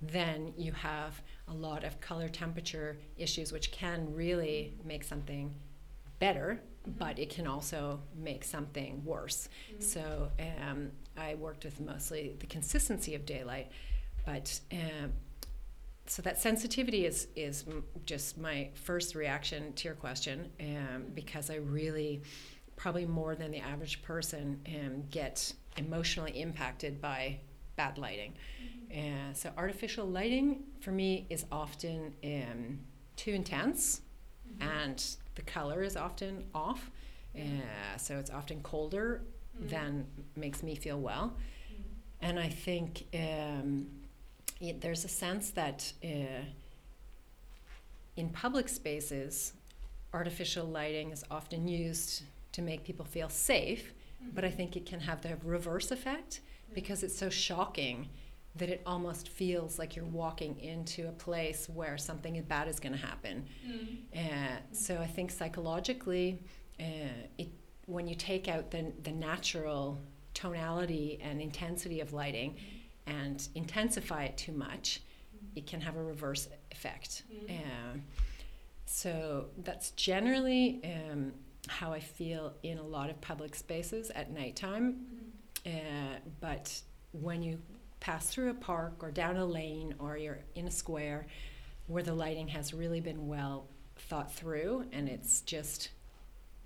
then 0.02 0.52
you 0.56 0.72
have 0.72 1.20
a 1.48 1.54
lot 1.54 1.84
of 1.84 2.00
color 2.00 2.28
temperature 2.28 2.98
issues, 3.16 3.52
which 3.52 3.70
can 3.72 4.14
really 4.14 4.74
make 4.84 5.04
something 5.04 5.54
better, 6.18 6.60
mm-hmm. 6.82 6.98
but 6.98 7.18
it 7.18 7.30
can 7.30 7.46
also 7.46 8.00
make 8.16 8.44
something 8.44 9.04
worse. 9.04 9.48
Mm-hmm. 9.72 9.82
So 9.82 10.30
um, 10.38 10.90
I 11.16 11.34
worked 11.34 11.64
with 11.64 11.80
mostly 11.80 12.36
the 12.38 12.46
consistency 12.46 13.14
of 13.14 13.26
daylight, 13.26 13.70
but 14.24 14.60
um, 14.72 15.12
so 16.06 16.22
that 16.22 16.40
sensitivity 16.40 17.06
is 17.06 17.28
is 17.36 17.64
just 18.04 18.36
my 18.36 18.70
first 18.74 19.14
reaction 19.14 19.72
to 19.74 19.84
your 19.84 19.94
question 19.94 20.50
um, 20.60 21.04
because 21.14 21.50
I 21.50 21.56
really 21.56 22.22
probably 22.76 23.06
more 23.06 23.34
than 23.34 23.50
the 23.50 23.58
average 23.58 24.02
person 24.02 24.60
um, 24.66 25.04
get 25.10 25.52
emotionally 25.76 26.40
impacted 26.40 27.00
by 27.00 27.38
bad 27.80 27.98
lighting. 27.98 28.32
Mm-hmm. 28.34 28.98
Uh, 28.98 29.34
so 29.34 29.46
artificial 29.56 30.06
lighting 30.06 30.48
for 30.80 30.92
me 30.92 31.26
is 31.30 31.42
often 31.50 31.98
um, 32.24 32.80
too 33.16 33.32
intense, 33.32 33.80
mm-hmm. 34.00 34.68
and 34.82 34.98
the 35.36 35.42
color 35.42 35.82
is 35.82 35.96
often 35.96 36.44
off. 36.54 36.90
Uh, 37.34 37.96
so 37.96 38.18
it's 38.18 38.32
often 38.40 38.60
colder 38.62 39.22
mm-hmm. 39.56 39.68
than 39.68 40.06
makes 40.36 40.62
me 40.62 40.74
feel 40.74 41.00
well. 41.00 41.26
Mm-hmm. 41.28 42.26
And 42.26 42.34
I 42.38 42.48
think 42.48 42.90
um, 43.14 43.86
it, 44.60 44.80
there's 44.80 45.04
a 45.04 45.12
sense 45.24 45.50
that 45.52 45.92
uh, 46.04 46.44
in 48.16 48.28
public 48.44 48.68
spaces, 48.68 49.54
artificial 50.12 50.66
lighting 50.66 51.12
is 51.12 51.24
often 51.30 51.68
used 51.68 52.24
to 52.52 52.60
make 52.62 52.84
people 52.84 53.06
feel 53.06 53.30
safe, 53.30 53.94
but 54.34 54.44
I 54.44 54.48
mm-hmm. 54.48 54.56
think 54.56 54.76
it 54.76 54.84
can 54.84 55.00
have 55.00 55.22
the 55.22 55.36
reverse 55.44 55.90
effect 55.92 56.40
because 56.74 57.02
it's 57.02 57.16
so 57.16 57.28
shocking 57.28 58.08
that 58.56 58.68
it 58.68 58.82
almost 58.84 59.28
feels 59.28 59.78
like 59.78 59.94
you're 59.94 60.04
walking 60.04 60.58
into 60.60 61.08
a 61.08 61.12
place 61.12 61.68
where 61.68 61.96
something 61.96 62.40
bad 62.42 62.66
is 62.68 62.80
going 62.80 62.92
to 62.92 62.98
happen. 62.98 63.46
Mm. 63.66 63.98
Uh, 64.14 64.56
so 64.72 64.98
I 64.98 65.06
think 65.06 65.30
psychologically, 65.30 66.42
uh, 66.80 67.28
it, 67.38 67.48
when 67.86 68.08
you 68.08 68.14
take 68.14 68.48
out 68.48 68.70
the, 68.70 68.92
the 69.04 69.12
natural 69.12 69.98
tonality 70.34 71.20
and 71.22 71.40
intensity 71.40 72.00
of 72.00 72.12
lighting 72.12 72.56
and 73.06 73.46
intensify 73.54 74.24
it 74.24 74.36
too 74.36 74.52
much, 74.52 75.00
it 75.54 75.66
can 75.66 75.80
have 75.80 75.96
a 75.96 76.02
reverse 76.02 76.48
effect. 76.72 77.22
Mm. 77.32 77.50
Uh, 77.50 77.98
so 78.86 79.46
that's 79.58 79.92
generally 79.92 80.80
um, 80.84 81.32
how 81.68 81.92
I 81.92 82.00
feel 82.00 82.54
in 82.62 82.78
a 82.78 82.82
lot 82.82 83.10
of 83.10 83.20
public 83.20 83.54
spaces 83.54 84.10
at 84.10 84.32
nighttime. 84.32 85.06
Mm. 85.66 86.20
but 86.40 86.80
when 87.12 87.42
you 87.42 87.58
pass 88.00 88.28
through 88.28 88.50
a 88.50 88.54
park 88.54 89.02
or 89.02 89.10
down 89.10 89.36
a 89.36 89.44
lane 89.44 89.94
or 89.98 90.16
you're 90.16 90.40
in 90.54 90.66
a 90.66 90.70
square 90.70 91.26
where 91.86 92.02
the 92.02 92.14
lighting 92.14 92.48
has 92.48 92.72
really 92.72 93.00
been 93.00 93.28
well 93.28 93.68
thought 93.96 94.32
through 94.32 94.86
and 94.92 95.08
it's 95.08 95.42
just 95.42 95.90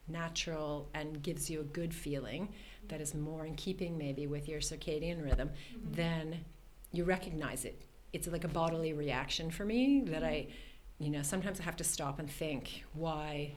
natural 0.07 0.89
and 0.95 1.23
gives 1.23 1.49
you 1.51 1.61
a 1.61 1.65
good 1.65 1.95
feeling 1.95 2.49
that 2.89 3.01
is 3.01 3.15
more 3.15 3.47
in 3.47 3.55
keeping 3.55 3.97
maybe 3.97 4.27
with 4.27 4.49
your 4.49 4.61
circadian 4.61 5.25
rhythm, 5.25 5.49
mm-hmm. 5.49 5.93
then 5.93 6.45
you 6.93 7.05
recognize 7.05 7.65
it. 7.65 7.83
It's 8.13 8.29
like 8.29 8.45
a 8.45 8.49
bodily 8.49 8.93
reaction 8.93 9.51
for 9.51 9.65
me 9.65 10.03
that 10.07 10.23
I, 10.23 10.49
you 10.99 11.11
know, 11.11 11.23
sometimes 11.23 11.59
I 11.59 11.65
have 11.65 11.77
to 11.77 11.85
stop 11.85 12.19
and 12.19 12.31
think, 12.31 12.85
why 12.93 13.55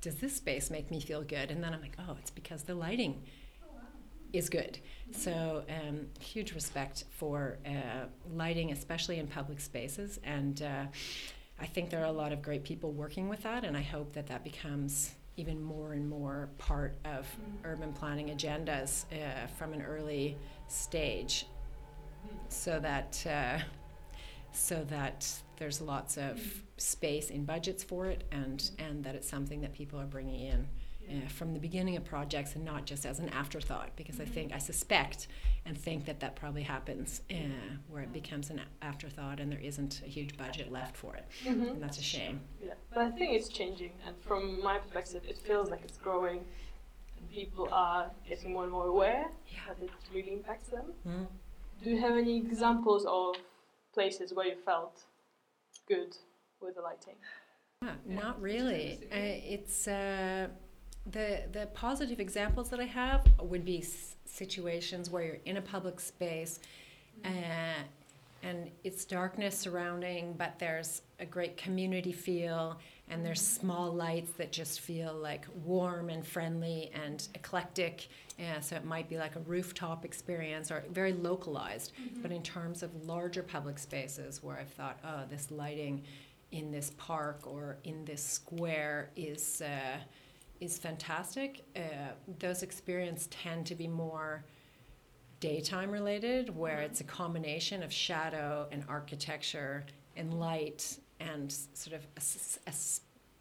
does 0.00 0.16
this 0.16 0.36
space 0.36 0.70
make 0.70 0.90
me 0.90 1.00
feel 1.00 1.22
good? 1.22 1.50
And 1.50 1.64
then 1.64 1.72
I'm 1.72 1.80
like, 1.80 1.96
oh, 1.98 2.16
it's 2.20 2.30
because 2.30 2.64
the 2.64 2.74
lighting 2.74 3.22
is 4.34 4.48
good. 4.48 4.78
So, 5.12 5.64
um, 5.68 6.06
huge 6.20 6.54
respect 6.54 7.04
for 7.10 7.58
uh, 7.66 8.06
lighting, 8.34 8.72
especially 8.72 9.18
in 9.18 9.26
public 9.26 9.60
spaces. 9.60 10.18
And 10.24 10.60
uh, 10.62 10.84
I 11.60 11.66
think 11.66 11.90
there 11.90 12.00
are 12.00 12.06
a 12.06 12.12
lot 12.12 12.32
of 12.32 12.42
great 12.42 12.64
people 12.64 12.92
working 12.92 13.28
with 13.28 13.42
that, 13.44 13.64
and 13.64 13.76
I 13.76 13.82
hope 13.82 14.12
that 14.14 14.26
that 14.26 14.42
becomes 14.42 15.14
even 15.36 15.60
more 15.62 15.92
and 15.92 16.08
more 16.08 16.48
part 16.58 16.96
of 17.04 17.26
urban 17.64 17.92
planning 17.92 18.28
agendas 18.28 19.04
uh, 19.12 19.46
from 19.58 19.72
an 19.72 19.82
early 19.82 20.36
stage 20.68 21.46
so 22.48 22.78
that 22.80 23.24
uh, 23.28 23.58
so 24.52 24.84
that 24.84 25.28
there's 25.56 25.80
lots 25.80 26.16
of 26.16 26.40
space 26.76 27.30
in 27.30 27.44
budgets 27.44 27.82
for 27.82 28.06
it 28.06 28.24
and 28.30 28.70
and 28.78 29.04
that 29.04 29.14
it's 29.14 29.28
something 29.28 29.60
that 29.60 29.72
people 29.72 29.98
are 29.98 30.06
bringing 30.06 30.40
in 30.40 30.68
uh, 31.10 31.28
from 31.28 31.52
the 31.52 31.60
beginning 31.60 31.96
of 31.96 32.04
projects 32.04 32.54
and 32.54 32.64
not 32.64 32.84
just 32.86 33.04
as 33.06 33.18
an 33.18 33.28
afterthought 33.30 33.90
because 33.96 34.20
I 34.20 34.24
think 34.24 34.52
I 34.52 34.58
suspect 34.58 35.28
and 35.66 35.76
think 35.76 36.04
that 36.06 36.20
that 36.20 36.36
probably 36.36 36.62
happens 36.62 37.20
uh, 37.30 37.34
where 37.88 38.02
it 38.02 38.12
becomes 38.12 38.50
an 38.50 38.60
afterthought 38.82 39.40
and 39.40 39.50
there 39.50 39.60
isn't 39.60 40.02
a 40.04 40.08
huge 40.08 40.36
budget 40.36 40.70
left 40.72 40.96
for 40.96 41.14
it 41.16 41.24
Mm-hmm. 41.44 41.62
and 41.62 41.82
that's 41.82 41.98
a 41.98 42.02
shame 42.02 42.40
Yeah, 42.64 42.74
but 42.92 43.00
I 43.04 43.10
think 43.10 43.34
it's 43.34 43.48
changing, 43.48 43.92
and 44.06 44.14
from 44.26 44.62
my 44.62 44.78
perspective, 44.78 45.22
it 45.28 45.38
feels 45.38 45.70
like 45.70 45.82
it's 45.84 45.98
growing, 45.98 46.40
and 47.18 47.30
people 47.30 47.68
are 47.72 48.10
getting 48.28 48.52
more 48.52 48.64
and 48.64 48.72
more 48.72 48.86
aware 48.86 49.26
that 49.66 49.76
it 49.82 49.90
really 50.14 50.32
impacts 50.32 50.68
them. 50.68 50.86
Mm. 51.06 51.26
Do 51.82 51.90
you 51.90 52.00
have 52.00 52.16
any 52.16 52.36
examples 52.38 53.04
of 53.06 53.36
places 53.92 54.32
where 54.32 54.46
you 54.46 54.56
felt 54.64 55.02
good 55.88 56.16
with 56.60 56.74
the 56.76 56.80
lighting? 56.82 57.16
Yeah, 57.82 57.94
not 58.06 58.40
really. 58.40 59.00
Uh, 59.12 59.52
it's 59.54 59.86
uh, 59.86 60.48
the 61.10 61.42
the 61.52 61.66
positive 61.74 62.20
examples 62.20 62.68
that 62.70 62.80
I 62.80 62.84
have 62.86 63.26
would 63.40 63.64
be 63.64 63.78
s- 63.80 64.16
situations 64.24 65.10
where 65.10 65.22
you're 65.24 65.38
in 65.44 65.56
a 65.58 65.62
public 65.62 66.00
space, 66.00 66.60
uh, 67.24 67.28
and 68.42 68.70
it's 68.84 69.04
darkness 69.04 69.56
surrounding, 69.58 70.34
but 70.36 70.58
there's 70.58 71.02
a 71.20 71.24
great 71.26 71.56
community 71.56 72.12
feel, 72.12 72.78
and 73.08 73.24
there's 73.24 73.40
small 73.40 73.92
lights 73.92 74.32
that 74.32 74.52
just 74.52 74.80
feel 74.80 75.14
like 75.14 75.46
warm 75.64 76.10
and 76.10 76.26
friendly 76.26 76.90
and 77.04 77.28
eclectic. 77.34 78.08
Uh, 78.38 78.60
so 78.60 78.74
it 78.74 78.84
might 78.84 79.08
be 79.08 79.16
like 79.16 79.36
a 79.36 79.40
rooftop 79.40 80.04
experience 80.04 80.70
or 80.72 80.82
very 80.90 81.12
localized. 81.12 81.92
But 82.20 82.32
in 82.32 82.42
terms 82.42 82.82
of 82.82 82.90
larger 83.06 83.44
public 83.44 83.78
spaces 83.78 84.42
where 84.42 84.58
I've 84.58 84.72
thought, 84.72 84.98
oh, 85.04 85.22
this 85.30 85.52
lighting 85.52 86.02
in 86.50 86.72
this 86.72 86.90
park 86.98 87.46
or 87.46 87.76
in 87.84 88.04
this 88.04 88.22
square 88.24 89.10
is 89.16 89.62
uh, 89.62 89.98
is 90.64 90.78
fantastic. 90.78 91.64
Uh, 91.76 91.80
those 92.38 92.62
experiences 92.62 93.26
tend 93.28 93.66
to 93.66 93.74
be 93.74 93.86
more 93.86 94.44
daytime 95.40 95.90
related, 95.90 96.54
where 96.56 96.80
it's 96.80 97.00
a 97.00 97.04
combination 97.04 97.82
of 97.82 97.92
shadow 97.92 98.66
and 98.72 98.84
architecture 98.88 99.84
and 100.16 100.40
light 100.40 100.98
and 101.20 101.54
sort 101.74 101.94
of 101.94 102.06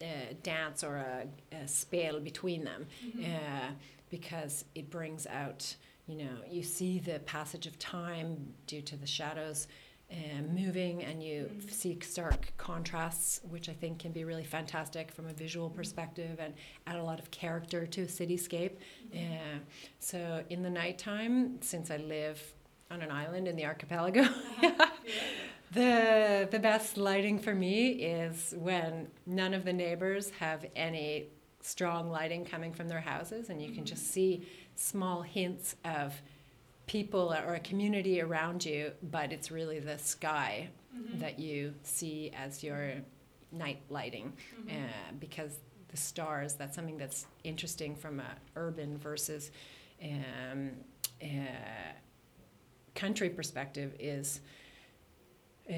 a 0.01 0.33
dance 0.43 0.83
or 0.83 0.97
a, 0.97 1.25
a 1.55 1.67
spell 1.67 2.19
between 2.19 2.63
them, 2.63 2.85
uh, 3.19 3.71
because 4.09 4.65
it 4.75 4.89
brings 4.89 5.25
out. 5.27 5.75
You 6.07 6.17
know, 6.17 6.35
you 6.49 6.63
see 6.63 6.99
the 6.99 7.19
passage 7.19 7.65
of 7.65 7.79
time 7.79 8.53
due 8.67 8.81
to 8.81 8.97
the 8.97 9.07
shadows 9.07 9.67
uh, 10.13 10.41
moving 10.53 11.03
and 11.03 11.23
you 11.23 11.49
f- 11.57 11.73
see 11.73 11.97
stark 12.01 12.53
contrasts, 12.57 13.41
which 13.49 13.67
I 13.67 13.73
think 13.73 13.99
can 13.99 14.11
be 14.11 14.23
really 14.23 14.43
fantastic 14.43 15.11
from 15.11 15.25
a 15.27 15.33
visual 15.33 15.69
perspective 15.69 16.39
and 16.39 16.53
add 16.85 16.97
a 16.97 17.03
lot 17.03 17.19
of 17.19 17.31
character 17.31 17.87
to 17.87 18.03
a 18.03 18.05
cityscape. 18.05 18.73
Uh, 19.13 19.59
so 19.99 20.43
in 20.49 20.61
the 20.61 20.69
nighttime, 20.69 21.61
since 21.61 21.89
I 21.89 21.97
live 21.97 22.41
on 22.91 23.01
an 23.01 23.09
island 23.09 23.47
in 23.47 23.55
the 23.55 23.65
archipelago, 23.65 24.27
the 25.73 26.47
the 26.51 26.59
best 26.59 26.97
lighting 26.97 27.39
for 27.39 27.55
me 27.55 27.89
is 27.89 28.53
when 28.57 29.07
none 29.25 29.53
of 29.55 29.65
the 29.65 29.73
neighbors 29.73 30.29
have 30.31 30.65
any 30.75 31.27
strong 31.61 32.11
lighting 32.11 32.45
coming 32.45 32.71
from 32.73 32.87
their 32.87 33.01
houses, 33.01 33.49
and 33.49 33.61
you 33.61 33.71
can 33.71 33.85
just 33.85 34.11
see 34.11 34.45
small 34.75 35.21
hints 35.21 35.75
of 35.85 36.13
people 36.85 37.33
or 37.33 37.55
a 37.55 37.59
community 37.59 38.21
around 38.21 38.65
you, 38.65 38.91
but 39.03 39.31
it's 39.31 39.51
really 39.51 39.79
the 39.79 39.97
sky 39.97 40.69
that 41.15 41.39
you 41.39 41.73
see 41.83 42.31
as 42.35 42.63
your 42.63 42.93
night 43.51 43.81
lighting 43.89 44.33
uh, 44.69 44.73
because 45.19 45.57
the 45.89 45.97
stars 45.97 46.55
that's 46.55 46.75
something 46.75 46.97
that's 46.97 47.27
interesting 47.43 47.95
from 47.95 48.19
a 48.19 48.35
urban 48.55 48.97
versus 48.97 49.51
um, 50.03 50.71
uh, 51.21 51.27
country 52.95 53.29
perspective 53.29 53.95
is 53.99 54.41
uh, 55.69 55.73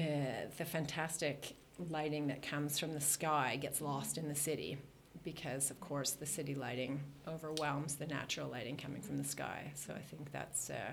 the 0.56 0.64
fantastic 0.64 1.54
lighting 1.90 2.26
that 2.26 2.42
comes 2.42 2.78
from 2.78 2.94
the 2.94 3.00
sky 3.00 3.56
gets 3.56 3.80
lost 3.80 4.16
in 4.18 4.28
the 4.28 4.34
city 4.34 4.78
because 5.26 5.72
of 5.72 5.78
course 5.80 6.12
the 6.12 6.24
city 6.24 6.54
lighting 6.54 7.00
overwhelms 7.26 7.96
the 7.96 8.06
natural 8.06 8.48
lighting 8.48 8.76
coming 8.76 9.02
from 9.02 9.16
the 9.18 9.24
sky. 9.24 9.72
So 9.74 9.92
i 9.92 10.04
think 10.10 10.30
that's 10.30 10.70
uh, 10.70 10.92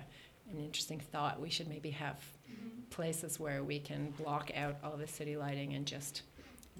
an 0.50 0.58
interesting 0.58 1.00
thought. 1.12 1.40
We 1.40 1.50
should 1.50 1.68
maybe 1.68 1.90
have 1.90 2.18
places 2.90 3.40
where 3.40 3.62
we 3.62 3.78
can 3.78 4.12
block 4.22 4.50
out 4.56 4.76
all 4.84 4.96
the 4.96 5.06
city 5.06 5.36
lighting 5.36 5.74
and 5.74 5.86
just 5.86 6.22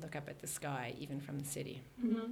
look 0.03 0.15
up 0.17 0.29
at 0.29 0.41
the 0.41 0.47
sky 0.47 0.95
even 0.99 1.21
from 1.21 1.39
the 1.39 1.49
city. 1.57 1.81
Mm-hmm. 2.05 2.31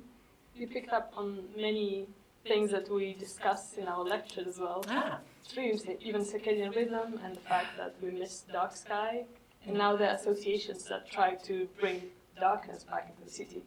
You 0.56 0.66
picked 0.66 0.92
up 0.92 1.12
on 1.16 1.28
many 1.56 2.08
things 2.46 2.72
that 2.72 2.90
we 2.90 3.14
discussed 3.14 3.78
in 3.78 3.87
our 3.87 4.04
lectures 4.04 4.46
as 4.48 4.58
well. 4.58 4.85
ah. 4.88 5.20
Even 5.56 6.22
circadian 6.32 6.74
rhythm, 6.74 7.20
and 7.24 7.37
the 7.37 7.40
fact 7.52 7.70
that 7.76 7.94
we 8.02 8.11
miss 8.11 8.35
dark 8.52 8.74
sky, 8.76 9.24
and 9.66 9.76
now 9.76 9.96
there 9.96 10.11
are 10.11 10.16
associations 10.16 10.85
that 10.90 11.11
try 11.11 11.30
to 11.48 11.68
bring 11.80 12.02
darkness 12.40 12.85
back 12.85 13.04
into 13.11 13.24
the 13.24 13.35
city, 13.40 13.62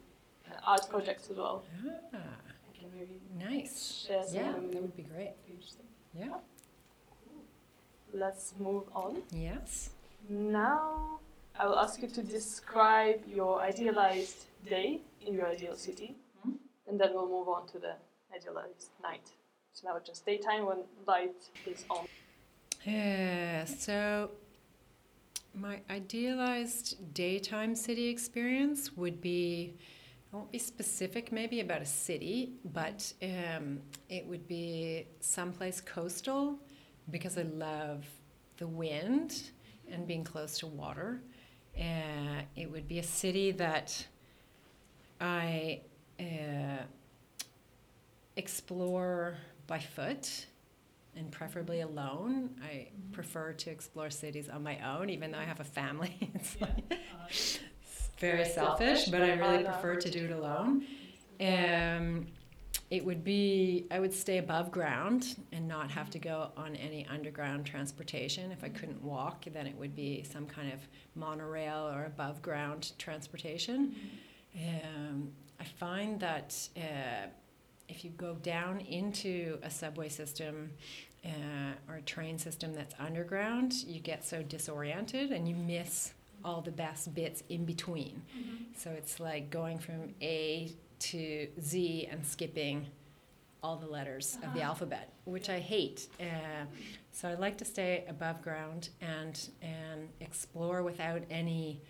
art 0.65 0.89
projects 0.89 1.29
as 1.29 1.37
well. 1.37 1.63
ah 2.13 2.17
I 2.17 2.77
can 2.77 2.89
maybe 2.97 3.19
nice 3.37 4.05
share 4.07 4.23
some 4.23 4.35
yeah 4.35 4.49
of 4.49 4.55
them. 4.55 4.71
that 4.71 4.81
would 4.81 4.95
be 4.97 5.03
great 5.03 5.33
Interesting. 5.49 5.85
yeah 6.13 6.37
Let's 8.13 8.53
move 8.59 8.83
on. 8.95 9.21
yes 9.31 9.89
Now, 10.29 11.19
I 11.59 11.65
will 11.67 11.77
ask 11.77 12.01
you 12.01 12.07
to 12.07 12.23
describe 12.23 13.19
your 13.27 13.61
idealized 13.61 14.45
day 14.65 15.01
in 15.25 15.33
your 15.33 15.47
ideal 15.47 15.75
city, 15.75 16.15
Mhm. 16.45 16.57
and 16.87 16.99
then 16.99 17.09
we'll 17.13 17.29
move 17.37 17.49
on 17.49 17.67
to 17.73 17.77
the 17.79 17.93
idealized 18.33 18.89
night. 19.03 19.27
So 19.73 19.87
now 19.87 19.95
it's 19.97 20.07
just 20.07 20.25
daytime 20.25 20.65
when 20.65 20.79
light 21.05 21.41
is 21.67 21.85
on. 21.89 22.07
Yeah, 22.85 23.65
so 23.65 24.31
my 25.53 25.81
idealized 25.89 27.13
daytime 27.13 27.75
city 27.75 28.07
experience 28.07 28.95
would 28.97 29.19
be 29.21 29.75
won't 30.35 30.51
be 30.51 30.59
specific 30.59 31.31
maybe 31.31 31.61
about 31.61 31.81
a 31.81 31.85
city, 31.85 32.53
but 32.65 33.11
um, 33.23 33.79
it 34.09 34.27
would 34.27 34.47
be 34.47 35.07
someplace 35.21 35.79
coastal 35.79 36.59
because 37.09 37.37
I 37.37 37.43
love 37.43 38.05
the 38.57 38.67
wind 38.67 39.43
and 39.89 40.05
being 40.05 40.25
close 40.25 40.59
to 40.59 40.67
water. 40.67 41.21
Uh, 41.79 42.41
it 42.55 42.69
would 42.69 42.87
be 42.87 42.99
a 42.99 43.03
city 43.03 43.51
that 43.51 44.05
I 45.21 45.81
uh, 46.19 46.83
explore 48.35 49.37
by 49.67 49.79
foot 49.79 50.47
and 51.15 51.31
preferably 51.31 51.79
alone. 51.79 52.49
I 52.61 52.89
prefer 53.13 53.53
to 53.53 53.69
explore 53.69 54.09
cities 54.09 54.49
on 54.49 54.63
my 54.63 54.79
own, 54.79 55.09
even 55.09 55.31
though 55.31 55.39
I 55.39 55.45
have 55.45 55.61
a 55.61 55.65
family. 55.65 56.17
it's 56.35 56.59
like 56.59 56.93
it's 57.29 57.59
very 58.19 58.45
selfish, 58.45 59.05
selfish, 59.05 59.11
but 59.11 59.21
I 59.21 59.33
really 59.33 59.63
prefer 59.63 59.95
to 59.95 60.09
do 60.09 60.25
it 60.25 60.31
alone. 60.31 60.85
Um, 61.39 62.27
it 62.91 63.03
would 63.03 63.23
be 63.23 63.87
I 63.89 63.99
would 63.99 64.13
stay 64.13 64.37
above 64.37 64.71
ground 64.71 65.37
and 65.51 65.67
not 65.67 65.89
have 65.89 66.09
to 66.11 66.19
go 66.19 66.51
on 66.55 66.75
any 66.75 67.05
underground 67.07 67.65
transportation. 67.65 68.51
If 68.51 68.63
I 68.63 68.69
couldn't 68.69 69.01
walk, 69.03 69.45
then 69.51 69.65
it 69.65 69.75
would 69.75 69.95
be 69.95 70.23
some 70.23 70.45
kind 70.45 70.71
of 70.71 70.79
monorail 71.15 71.89
or 71.91 72.05
above 72.05 72.41
ground 72.41 72.91
transportation. 72.99 73.95
Um, 74.55 75.31
I 75.59 75.63
find 75.63 76.19
that 76.19 76.55
uh, 76.77 77.27
if 77.89 78.05
you 78.05 78.11
go 78.11 78.35
down 78.35 78.81
into 78.81 79.57
a 79.63 79.69
subway 79.69 80.09
system 80.09 80.71
uh, 81.25 81.89
or 81.89 81.95
a 81.95 82.01
train 82.01 82.37
system 82.37 82.73
that's 82.73 82.93
underground, 82.99 83.73
you 83.85 83.99
get 83.99 84.23
so 84.23 84.43
disoriented 84.43 85.31
and 85.31 85.47
you 85.49 85.55
miss 85.55 86.13
all 86.45 86.61
the 86.61 86.71
best 86.71 87.13
bits 87.13 87.43
in 87.49 87.65
between. 87.65 88.21
So 88.77 88.91
it's 88.91 89.19
like 89.19 89.49
going 89.49 89.79
from 89.79 90.13
A 90.21 90.71
to 90.99 91.47
Z 91.59 92.07
and 92.11 92.25
skipping 92.25 92.87
all 93.63 93.77
the 93.77 93.87
letters 93.87 94.37
of 94.43 94.53
the 94.53 94.61
alphabet, 94.61 95.11
which 95.25 95.49
I 95.49 95.59
hate. 95.59 96.07
Uh, 96.19 96.65
so 97.11 97.27
I 97.27 97.33
like 97.33 97.57
to 97.57 97.65
stay 97.65 98.05
above 98.07 98.41
ground 98.43 98.89
and 99.01 99.49
and 99.61 100.09
explore 100.21 100.83
without 100.83 101.23
any 101.31 101.81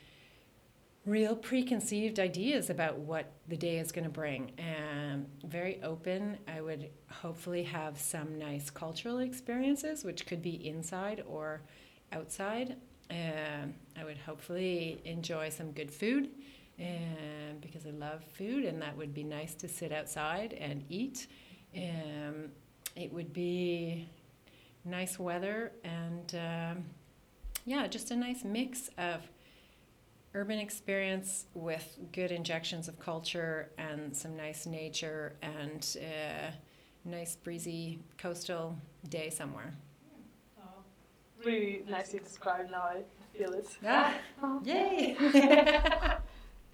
real 1.06 1.36
preconceived 1.36 2.20
ideas 2.20 2.70
about 2.70 2.98
what 2.98 3.32
the 3.48 3.58
day 3.58 3.78
is 3.78 3.91
going 3.91 4.06
to 4.06 4.10
bring. 4.10 4.52
Um, 4.58 5.26
very 5.44 5.82
open. 5.84 6.38
I 6.48 6.62
would 6.62 6.89
hopefully 7.12 7.63
have 7.63 8.00
some 8.00 8.39
nice 8.39 8.70
cultural 8.70 9.20
experiences, 9.20 10.04
which 10.04 10.26
could 10.26 10.41
be 10.41 10.68
inside 10.68 11.24
or 11.28 11.62
outside. 12.12 12.78
Um, 13.10 13.76
I 14.00 14.04
would 14.04 14.18
hopefully 14.18 15.02
enjoy 15.06 15.50
some 15.50 15.72
good 15.72 15.91
food 15.91 16.30
um, 16.80 17.58
because 17.62 17.86
I 17.86 17.91
love 17.91 18.24
food, 18.24 18.65
and 18.65 18.82
that 18.82 18.98
would 18.98 19.13
be 19.13 19.24
nice 19.24 19.54
to 19.56 19.68
sit 19.68 19.91
outside 19.91 20.54
and 20.54 20.84
eat. 20.89 21.28
Um, 21.76 22.50
it 22.96 23.12
would 23.12 23.34
be 23.34 24.08
nice 24.86 25.20
weather 25.20 25.72
and 25.84 26.36
um, 26.36 26.86
yeah, 27.65 27.88
just 27.88 28.12
a 28.12 28.15
nice 28.15 28.44
mix 28.44 28.89
of 28.98 29.22
urban 30.34 30.60
experience 30.60 31.46
with 31.54 31.98
good 32.12 32.32
injections 32.32 32.88
of 32.88 33.00
culture 33.00 33.72
and 33.78 34.15
some 34.15 34.36
nice 34.36 34.65
nature 34.65 35.36
and 35.41 35.98
uh, 36.02 36.52
nice 37.04 37.36
breezy 37.36 38.00
coastal 38.18 38.78
day 39.10 39.30
somewhere. 39.30 39.74
Really 41.45 41.84
nicely 41.88 42.19
described 42.19 42.71
now. 42.71 42.81
I 42.81 43.03
feel 43.38 43.53
it. 43.53 43.67
Ah, 43.86 44.13
yay! 44.63 45.15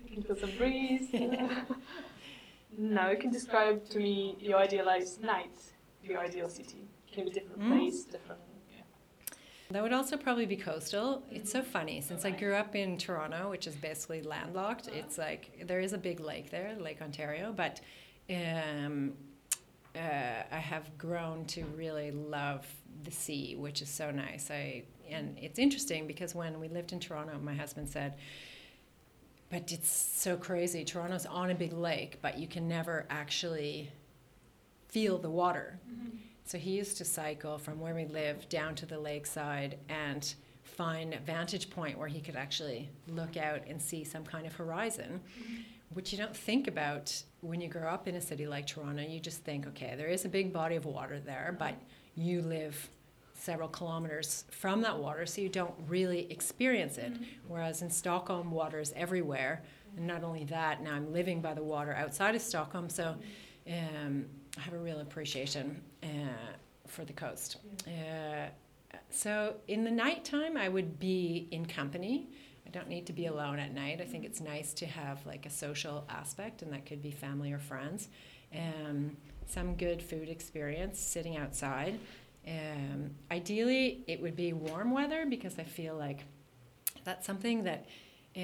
you 0.06 0.14
can 0.14 0.24
feel 0.24 0.36
some 0.38 0.52
breeze. 0.58 1.10
now 2.78 3.10
you 3.12 3.18
can 3.18 3.32
describe 3.32 3.88
to 3.90 4.00
me 4.00 4.38
your 4.40 4.58
idealized 4.60 5.22
night, 5.22 5.58
your 6.04 6.20
ideal 6.20 6.48
city. 6.50 6.88
Can 7.12 7.26
be 7.26 7.32
different 7.32 7.60
Mm. 7.60 7.68
place, 7.78 8.06
different. 8.06 8.40
That 9.72 9.84
would 9.84 9.94
also 9.94 10.16
probably 10.18 10.46
be 10.46 10.56
coastal. 10.58 11.24
It's 11.32 11.52
so 11.52 11.62
funny 11.62 12.02
since 12.02 12.24
I 12.26 12.32
grew 12.32 12.54
up 12.56 12.76
in 12.76 12.98
Toronto, 12.98 13.50
which 13.50 13.68
is 13.68 13.76
basically 13.76 14.22
landlocked. 14.22 14.88
It's 14.88 15.18
like 15.18 15.66
there 15.66 15.80
is 15.80 15.94
a 15.94 15.98
big 15.98 16.20
lake 16.22 16.50
there, 16.52 16.76
Lake 16.80 17.02
Ontario, 17.02 17.54
but 17.54 17.80
um, 18.30 19.14
uh, 19.96 20.44
I 20.52 20.58
have 20.60 20.98
grown 20.98 21.46
to 21.46 21.64
really 21.66 22.12
love 22.12 22.66
the 23.04 23.12
sea, 23.12 23.56
which 23.56 23.82
is 23.82 23.90
so 23.90 24.12
nice. 24.12 24.50
I 24.52 24.84
and 25.10 25.38
it's 25.38 25.60
interesting 25.60 26.08
because 26.08 26.34
when 26.34 26.60
we 26.60 26.70
lived 26.70 26.94
in 26.94 27.00
Toronto, 27.00 27.38
my 27.40 27.54
husband 27.54 27.90
said, 27.90 28.14
"But 29.50 29.72
it's 29.72 29.90
so 29.90 30.38
crazy. 30.38 30.86
Toronto's 30.86 31.26
on 31.26 31.50
a 31.52 31.56
big 31.56 31.74
lake, 31.74 32.20
but 32.22 32.38
you 32.38 32.48
can 32.48 32.68
never 32.68 33.06
actually 33.10 33.92
feel 34.88 35.18
the 35.18 35.30
water." 35.30 35.80
So 36.46 36.58
he 36.58 36.72
used 36.72 36.98
to 36.98 37.06
cycle 37.06 37.58
from 37.58 37.80
where 37.80 37.96
we 37.96 38.06
live 38.06 38.50
down 38.50 38.76
to 38.76 38.86
the 38.86 39.00
lakeside 39.00 39.78
and 39.90 40.34
find 40.64 41.14
a 41.14 41.20
vantage 41.20 41.70
point 41.70 41.98
where 41.98 42.08
he 42.08 42.20
could 42.22 42.36
actually 42.36 42.90
look 43.08 43.38
out 43.38 43.62
and 43.68 43.82
see 43.82 44.04
some 44.04 44.24
kind 44.24 44.46
of 44.46 44.54
horizon, 44.56 45.22
which 45.94 46.12
you 46.12 46.18
don't 46.18 46.36
think 46.36 46.68
about 46.68 47.24
when 47.42 47.60
you 47.62 47.68
grow 47.68 47.90
up 47.90 48.08
in 48.08 48.16
a 48.16 48.22
city 48.22 48.48
like 48.48 48.68
Toronto. 48.68 49.04
You 49.04 49.20
just 49.20 49.44
think, 49.44 49.68
okay, 49.68 49.96
there 49.98 50.08
is 50.08 50.26
a 50.26 50.30
big 50.30 50.54
body 50.54 50.76
of 50.76 50.86
water 50.86 51.20
there, 51.20 51.56
but 51.58 51.76
you 52.16 52.42
live 52.42 52.90
several 53.34 53.68
kilometers 53.70 54.46
from 54.52 54.82
that 54.82 54.98
water, 54.98 55.26
so 55.26 55.42
you 55.42 55.50
don't 55.50 55.74
really 55.88 56.32
experience 56.32 56.98
it. 56.98 57.14
Whereas 57.48 57.82
in 57.82 57.90
Stockholm, 57.90 58.52
water 58.52 58.80
is 58.80 58.94
everywhere. 58.96 59.64
And 59.98 60.06
not 60.06 60.24
only 60.24 60.46
that, 60.46 60.82
now 60.82 60.94
I'm 60.94 61.12
living 61.12 61.42
by 61.42 61.54
the 61.54 61.64
water 61.64 61.94
outside 61.94 62.36
of 62.36 62.42
Stockholm, 62.42 62.90
so 62.90 63.16
um, 63.68 64.26
I 64.58 64.62
have 64.62 64.74
a 64.74 64.80
real 64.80 65.00
appreciation 65.00 65.82
uh, 66.04 66.08
for 66.88 67.04
the 67.04 67.14
coast. 67.14 67.58
Uh, 67.88 68.48
so 69.10 69.56
in 69.68 69.84
the 69.84 69.92
nighttime, 69.92 70.56
I 70.56 70.70
would 70.70 71.00
be 71.00 71.48
in 71.52 71.66
company. 71.66 72.30
I 72.72 72.78
don't 72.78 72.88
need 72.88 73.06
to 73.08 73.14
be 73.14 73.26
alone 73.26 73.60
at 73.60 73.74
night. 73.74 74.00
I 74.00 74.06
think 74.06 74.24
it's 74.24 74.40
nice 74.40 74.74
to 74.76 74.86
have 74.86 75.26
like 75.26 75.46
a 75.46 75.50
social 75.50 76.06
aspect, 76.10 76.62
and 76.62 76.72
that 76.72 76.86
could 76.86 77.02
be 77.02 77.12
family 77.12 77.52
or 77.52 77.60
friends. 77.60 78.08
Um, 78.56 79.18
some 79.46 79.76
good 79.76 80.02
food 80.02 80.30
experience, 80.30 80.98
sitting 80.98 81.36
outside. 81.36 82.00
Um, 82.48 83.12
ideally, 83.30 84.06
it 84.08 84.22
would 84.22 84.38
be 84.38 84.54
warm 84.54 84.92
weather 84.92 85.26
because 85.26 85.60
I 85.60 85.64
feel 85.64 85.96
like 85.96 86.24
that's 87.04 87.28
something 87.28 87.66
that 87.66 87.88
uh, 88.38 88.40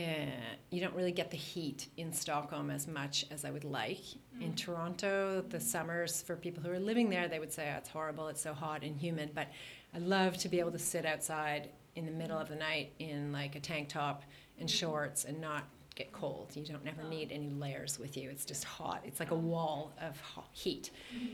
you 0.71 0.81
don't 0.81 0.93
really 0.93 1.13
get 1.13 1.31
the 1.31 1.37
heat 1.37 1.87
in 1.95 2.11
Stockholm 2.11 2.69
as 2.69 2.85
much 2.85 3.25
as 3.31 3.45
I 3.45 3.51
would 3.51 3.63
like. 3.63 4.01
In 4.41 4.53
Toronto, 4.55 5.41
the 5.47 5.61
summers 5.61 6.21
for 6.21 6.35
people 6.35 6.61
who 6.61 6.69
are 6.69 6.79
living 6.79 7.09
there, 7.09 7.29
they 7.29 7.39
would 7.39 7.53
say 7.53 7.71
oh, 7.73 7.77
it's 7.77 7.89
horrible, 7.89 8.27
it's 8.27 8.41
so 8.41 8.53
hot 8.53 8.83
and 8.83 8.97
humid. 8.97 9.31
But 9.33 9.47
I 9.95 9.99
love 9.99 10.37
to 10.39 10.49
be 10.49 10.59
able 10.59 10.71
to 10.71 10.79
sit 10.79 11.05
outside 11.05 11.69
in 11.97 12.05
the 12.05 12.11
middle 12.11 12.37
of 12.37 12.47
the 12.47 12.55
night 12.55 12.93
in 12.99 13.31
like 13.31 13.55
a 13.55 13.59
tank 13.59 13.89
top 13.89 14.23
and 14.59 14.69
shorts 14.69 15.25
and 15.25 15.41
not 15.41 15.63
get 15.95 16.11
cold. 16.11 16.55
You 16.55 16.63
don't 16.63 16.85
never 16.85 17.03
need 17.03 17.31
any 17.31 17.49
layers 17.49 17.97
with 17.97 18.15
you. 18.15 18.29
It's 18.29 18.45
just 18.45 18.63
hot. 18.63 19.01
It's 19.03 19.19
like 19.19 19.31
a 19.31 19.35
wall 19.35 19.93
of 19.99 20.19
hot 20.21 20.47
heat. 20.51 20.91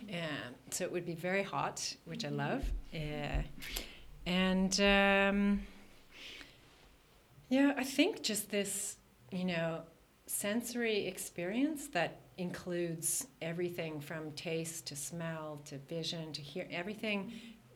Um, 0.09 0.55
so 0.71 0.85
it 0.85 0.91
would 0.91 1.05
be 1.05 1.15
very 1.15 1.43
hot, 1.43 1.95
which 2.05 2.23
I 2.23 2.29
love. 2.29 2.63
Uh, 2.93 3.41
and 4.25 4.73
um, 4.79 5.61
yeah, 7.49 7.73
I 7.77 7.83
think 7.83 8.23
just 8.23 8.49
this, 8.49 8.95
you 9.31 9.43
know, 9.43 9.81
sensory 10.27 11.07
experience 11.07 11.87
that 11.89 12.21
includes 12.37 13.27
everything 13.41 13.99
from 13.99 14.31
taste 14.31 14.87
to 14.87 14.95
smell 14.95 15.59
to 15.65 15.77
vision 15.77 16.31
to 16.31 16.41
hear 16.41 16.67
everything 16.71 17.33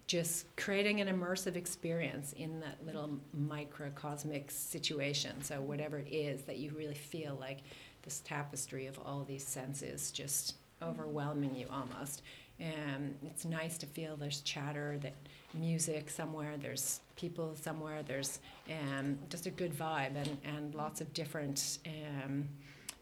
just 0.07 0.45
creating 0.55 1.01
an 1.01 1.07
immersive 1.07 1.55
experience 1.55 2.33
in 2.33 2.61
that 2.61 2.77
little 2.85 3.19
microcosmic 3.33 4.49
situation. 4.49 5.41
So 5.43 5.61
whatever 5.61 5.99
it 5.99 6.07
is 6.09 6.43
that 6.43 6.57
you 6.57 6.71
really 6.75 6.95
feel 6.95 7.37
like 7.39 7.59
this 8.03 8.21
tapestry 8.21 8.87
of 8.87 8.97
all 9.05 9.25
these 9.27 9.45
senses 9.45 10.11
just 10.11 10.55
overwhelming 10.81 11.55
you 11.55 11.67
almost. 11.69 12.21
And 12.59 13.17
it's 13.23 13.45
nice 13.45 13.77
to 13.79 13.85
feel 13.85 14.15
there's 14.15 14.41
chatter 14.41 14.97
that 15.01 15.13
music 15.53 16.09
somewhere 16.09 16.57
there's 16.57 16.99
people 17.15 17.55
somewhere 17.55 18.03
there's 18.03 18.39
um, 18.69 19.17
just 19.29 19.45
a 19.45 19.49
good 19.49 19.73
vibe 19.73 20.15
and, 20.15 20.37
and 20.43 20.75
lots 20.75 20.99
of 21.01 21.11
different 21.13 21.79
um, 21.85 22.47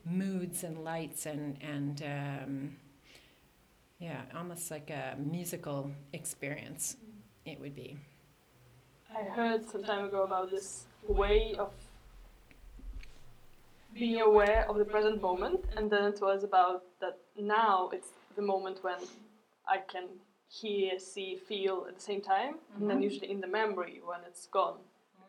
moods 0.06 0.64
and 0.64 0.84
lights 0.84 1.26
and 1.26 1.58
and 1.62 2.04
um, 2.04 2.76
yeah, 4.06 4.22
almost 4.38 4.70
like 4.70 4.92
a 4.92 5.16
musical 5.18 5.92
experience. 6.14 6.98
It 7.44 7.60
would 7.60 7.76
be. 7.76 7.98
I 9.10 9.24
heard 9.24 9.68
some 9.68 9.84
time 9.84 10.06
ago 10.06 10.24
about 10.24 10.52
this 10.52 10.86
way 11.08 11.56
of 11.58 11.72
being 13.94 14.22
aware 14.22 14.70
of 14.70 14.78
the 14.78 14.86
present 14.86 15.22
moment, 15.22 15.62
and 15.76 15.90
then 15.90 16.04
it 16.14 16.20
was 16.22 16.44
about 16.44 16.84
that 17.02 17.18
now 17.40 17.90
it's 17.94 18.10
the 18.36 18.44
moment 18.44 18.84
when 18.84 19.00
I 19.68 19.78
can 19.78 20.08
hear, 20.50 21.00
see, 21.00 21.36
feel 21.36 21.86
at 21.88 21.96
the 21.96 22.02
same 22.02 22.22
time, 22.22 22.56
and 22.76 22.88
then 22.88 22.98
mm-hmm. 22.98 23.10
usually 23.10 23.32
in 23.32 23.42
the 23.42 23.48
memory 23.48 24.02
when 24.06 24.20
it's 24.28 24.46
gone. 24.48 24.80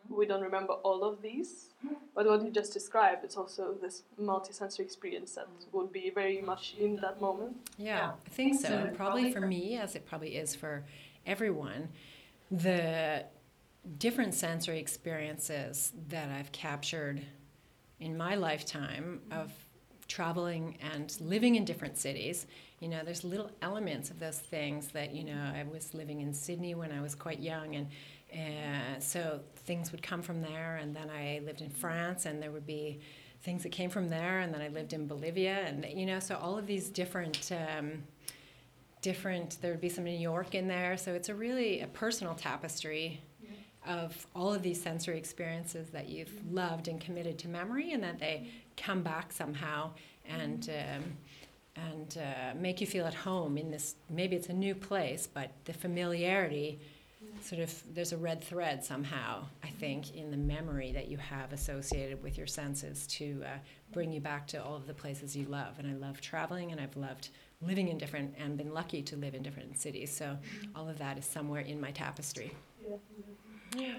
We 0.09 0.25
don't 0.25 0.41
remember 0.41 0.73
all 0.73 1.03
of 1.03 1.21
these, 1.21 1.67
but 2.15 2.25
what 2.25 2.43
you 2.43 2.51
just 2.51 2.73
described, 2.73 3.23
it's 3.23 3.37
also 3.37 3.75
this 3.81 4.03
multi-sensory 4.17 4.85
experience 4.85 5.33
that 5.35 5.47
mm. 5.47 5.73
would 5.73 5.91
be 5.91 6.11
very 6.13 6.41
much 6.41 6.75
in 6.79 6.95
that 6.97 7.21
moment. 7.21 7.57
Yeah, 7.77 8.11
I 8.25 8.29
think 8.29 8.59
so. 8.59 8.69
And 8.69 8.95
probably 8.95 9.31
for 9.31 9.41
me, 9.41 9.77
as 9.77 9.95
it 9.95 10.05
probably 10.05 10.35
is 10.35 10.55
for 10.55 10.85
everyone, 11.25 11.89
the 12.51 13.25
different 13.97 14.33
sensory 14.33 14.79
experiences 14.79 15.93
that 16.09 16.29
I've 16.29 16.51
captured 16.51 17.21
in 17.99 18.17
my 18.17 18.35
lifetime 18.35 19.21
mm. 19.29 19.41
of 19.41 19.51
traveling 20.07 20.77
and 20.93 21.15
living 21.19 21.55
in 21.55 21.65
different 21.65 21.97
cities 21.97 22.47
you 22.79 22.87
know 22.87 23.01
there's 23.03 23.23
little 23.23 23.51
elements 23.61 24.09
of 24.09 24.19
those 24.19 24.39
things 24.39 24.87
that 24.89 25.13
you 25.13 25.23
know 25.23 25.51
i 25.53 25.63
was 25.71 25.93
living 25.93 26.21
in 26.21 26.33
sydney 26.33 26.75
when 26.75 26.91
i 26.91 27.01
was 27.01 27.13
quite 27.13 27.39
young 27.39 27.75
and 27.75 27.87
uh, 28.37 28.99
so 28.99 29.39
things 29.55 29.91
would 29.91 30.01
come 30.01 30.21
from 30.21 30.41
there 30.41 30.77
and 30.77 30.95
then 30.95 31.09
i 31.09 31.41
lived 31.45 31.61
in 31.61 31.69
france 31.69 32.25
and 32.25 32.41
there 32.41 32.51
would 32.51 32.65
be 32.67 32.99
things 33.41 33.63
that 33.63 33.71
came 33.71 33.89
from 33.89 34.09
there 34.09 34.39
and 34.39 34.53
then 34.53 34.61
i 34.61 34.67
lived 34.67 34.93
in 34.93 35.07
bolivia 35.07 35.59
and 35.65 35.85
you 35.93 36.05
know 36.05 36.19
so 36.19 36.35
all 36.35 36.57
of 36.57 36.67
these 36.67 36.89
different 36.89 37.51
um, 37.51 38.03
different 39.01 39.57
there 39.61 39.71
would 39.71 39.81
be 39.81 39.89
some 39.89 40.03
new 40.03 40.11
york 40.11 40.55
in 40.55 40.67
there 40.67 40.97
so 40.97 41.13
it's 41.13 41.29
a 41.29 41.35
really 41.35 41.81
a 41.81 41.87
personal 41.87 42.33
tapestry 42.33 43.21
of 43.87 44.27
all 44.35 44.53
of 44.53 44.61
these 44.61 44.81
sensory 44.81 45.17
experiences 45.17 45.89
that 45.91 46.09
you've 46.09 46.31
loved 46.51 46.87
and 46.87 46.99
committed 46.99 47.37
to 47.39 47.47
memory 47.47 47.93
and 47.93 48.03
that 48.03 48.19
they 48.19 48.49
come 48.75 49.01
back 49.01 49.31
somehow 49.31 49.89
and 50.25 50.69
um, 50.69 51.03
and 51.75 52.17
uh, 52.17 52.55
make 52.57 52.81
you 52.81 52.87
feel 52.87 53.05
at 53.05 53.13
home 53.13 53.57
in 53.57 53.71
this 53.71 53.95
maybe 54.09 54.35
it's 54.35 54.49
a 54.49 54.53
new 54.53 54.75
place 54.75 55.27
but 55.31 55.51
the 55.65 55.73
familiarity 55.73 56.79
sort 57.41 57.61
of 57.61 57.73
there's 57.93 58.11
a 58.11 58.17
red 58.17 58.43
thread 58.43 58.83
somehow 58.83 59.45
i 59.63 59.67
think 59.67 60.15
in 60.15 60.31
the 60.31 60.37
memory 60.37 60.91
that 60.91 61.07
you 61.07 61.17
have 61.17 61.53
associated 61.53 62.21
with 62.21 62.37
your 62.37 62.47
senses 62.47 63.07
to 63.07 63.43
uh, 63.45 63.57
bring 63.91 64.11
you 64.11 64.19
back 64.19 64.47
to 64.47 64.61
all 64.63 64.75
of 64.75 64.87
the 64.87 64.93
places 64.93 65.35
you 65.35 65.45
love 65.45 65.79
and 65.79 65.89
i 65.89 65.93
love 65.93 66.19
traveling 66.21 66.71
and 66.71 66.79
i've 66.81 66.95
loved 66.97 67.29
living 67.61 67.87
in 67.87 67.97
different 67.97 68.33
and 68.37 68.57
been 68.57 68.73
lucky 68.73 69.01
to 69.01 69.15
live 69.15 69.33
in 69.33 69.41
different 69.41 69.77
cities 69.77 70.15
so 70.15 70.37
all 70.75 70.87
of 70.89 70.97
that 70.97 71.17
is 71.17 71.25
somewhere 71.25 71.61
in 71.61 71.79
my 71.79 71.91
tapestry 71.91 72.51
Yeah. 72.87 72.95
yeah 73.75 73.93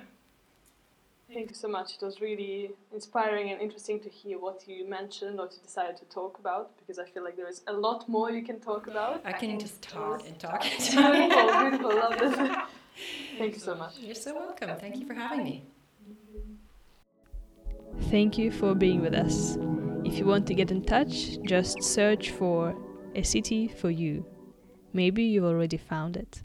Thank 1.33 1.51
you 1.51 1.55
so 1.55 1.69
much. 1.69 1.93
It 2.01 2.03
was 2.03 2.23
really 2.23 2.71
inspiring 2.91 3.51
and 3.51 3.61
interesting 3.61 4.01
to 4.01 4.09
hear 4.09 4.39
what 4.39 4.67
you 4.67 4.89
mentioned 4.89 5.39
or 5.39 5.47
to 5.47 5.61
decide 5.61 5.95
to 5.99 6.07
talk 6.07 6.39
about 6.39 6.71
because 6.79 6.99
I 6.99 7.05
feel 7.05 7.23
like 7.23 7.37
there 7.37 7.49
is 7.49 7.61
a 7.67 7.73
lot 7.75 8.09
more 8.09 8.31
you 8.31 8.43
can 8.43 8.61
talk 8.61 8.87
about. 8.87 9.21
I 9.27 9.33
can 9.33 9.61
just 9.61 9.83
talk 9.83 10.27
and 10.27 10.39
talk. 10.39 10.63
beautiful, 10.91 11.61
beautiful. 11.61 11.91
Love 11.91 12.19
this. 12.19 12.57
Thank 13.39 13.55
you 13.55 13.61
so 13.61 13.75
much. 13.77 13.99
You're 14.01 14.15
so 14.15 14.35
welcome. 14.35 14.71
Thank 14.79 14.97
you 14.97 15.07
for 15.07 15.15
having 15.15 15.45
me. 15.45 15.65
Thank 18.11 18.37
you 18.37 18.51
for 18.51 18.75
being 18.75 19.01
with 19.01 19.15
us. 19.15 19.57
If 20.05 20.19
you 20.19 20.27
want 20.27 20.47
to 20.49 20.55
get 20.55 20.71
in 20.71 20.83
touch, 20.83 21.39
just 21.43 21.83
search 21.83 22.31
for 22.31 22.75
a 23.15 23.23
city 23.23 23.69
for 23.69 23.91
you. 23.91 24.27
Maybe 24.93 25.23
you've 25.23 25.45
already 25.45 25.77
found 25.77 26.17
it. 26.17 26.43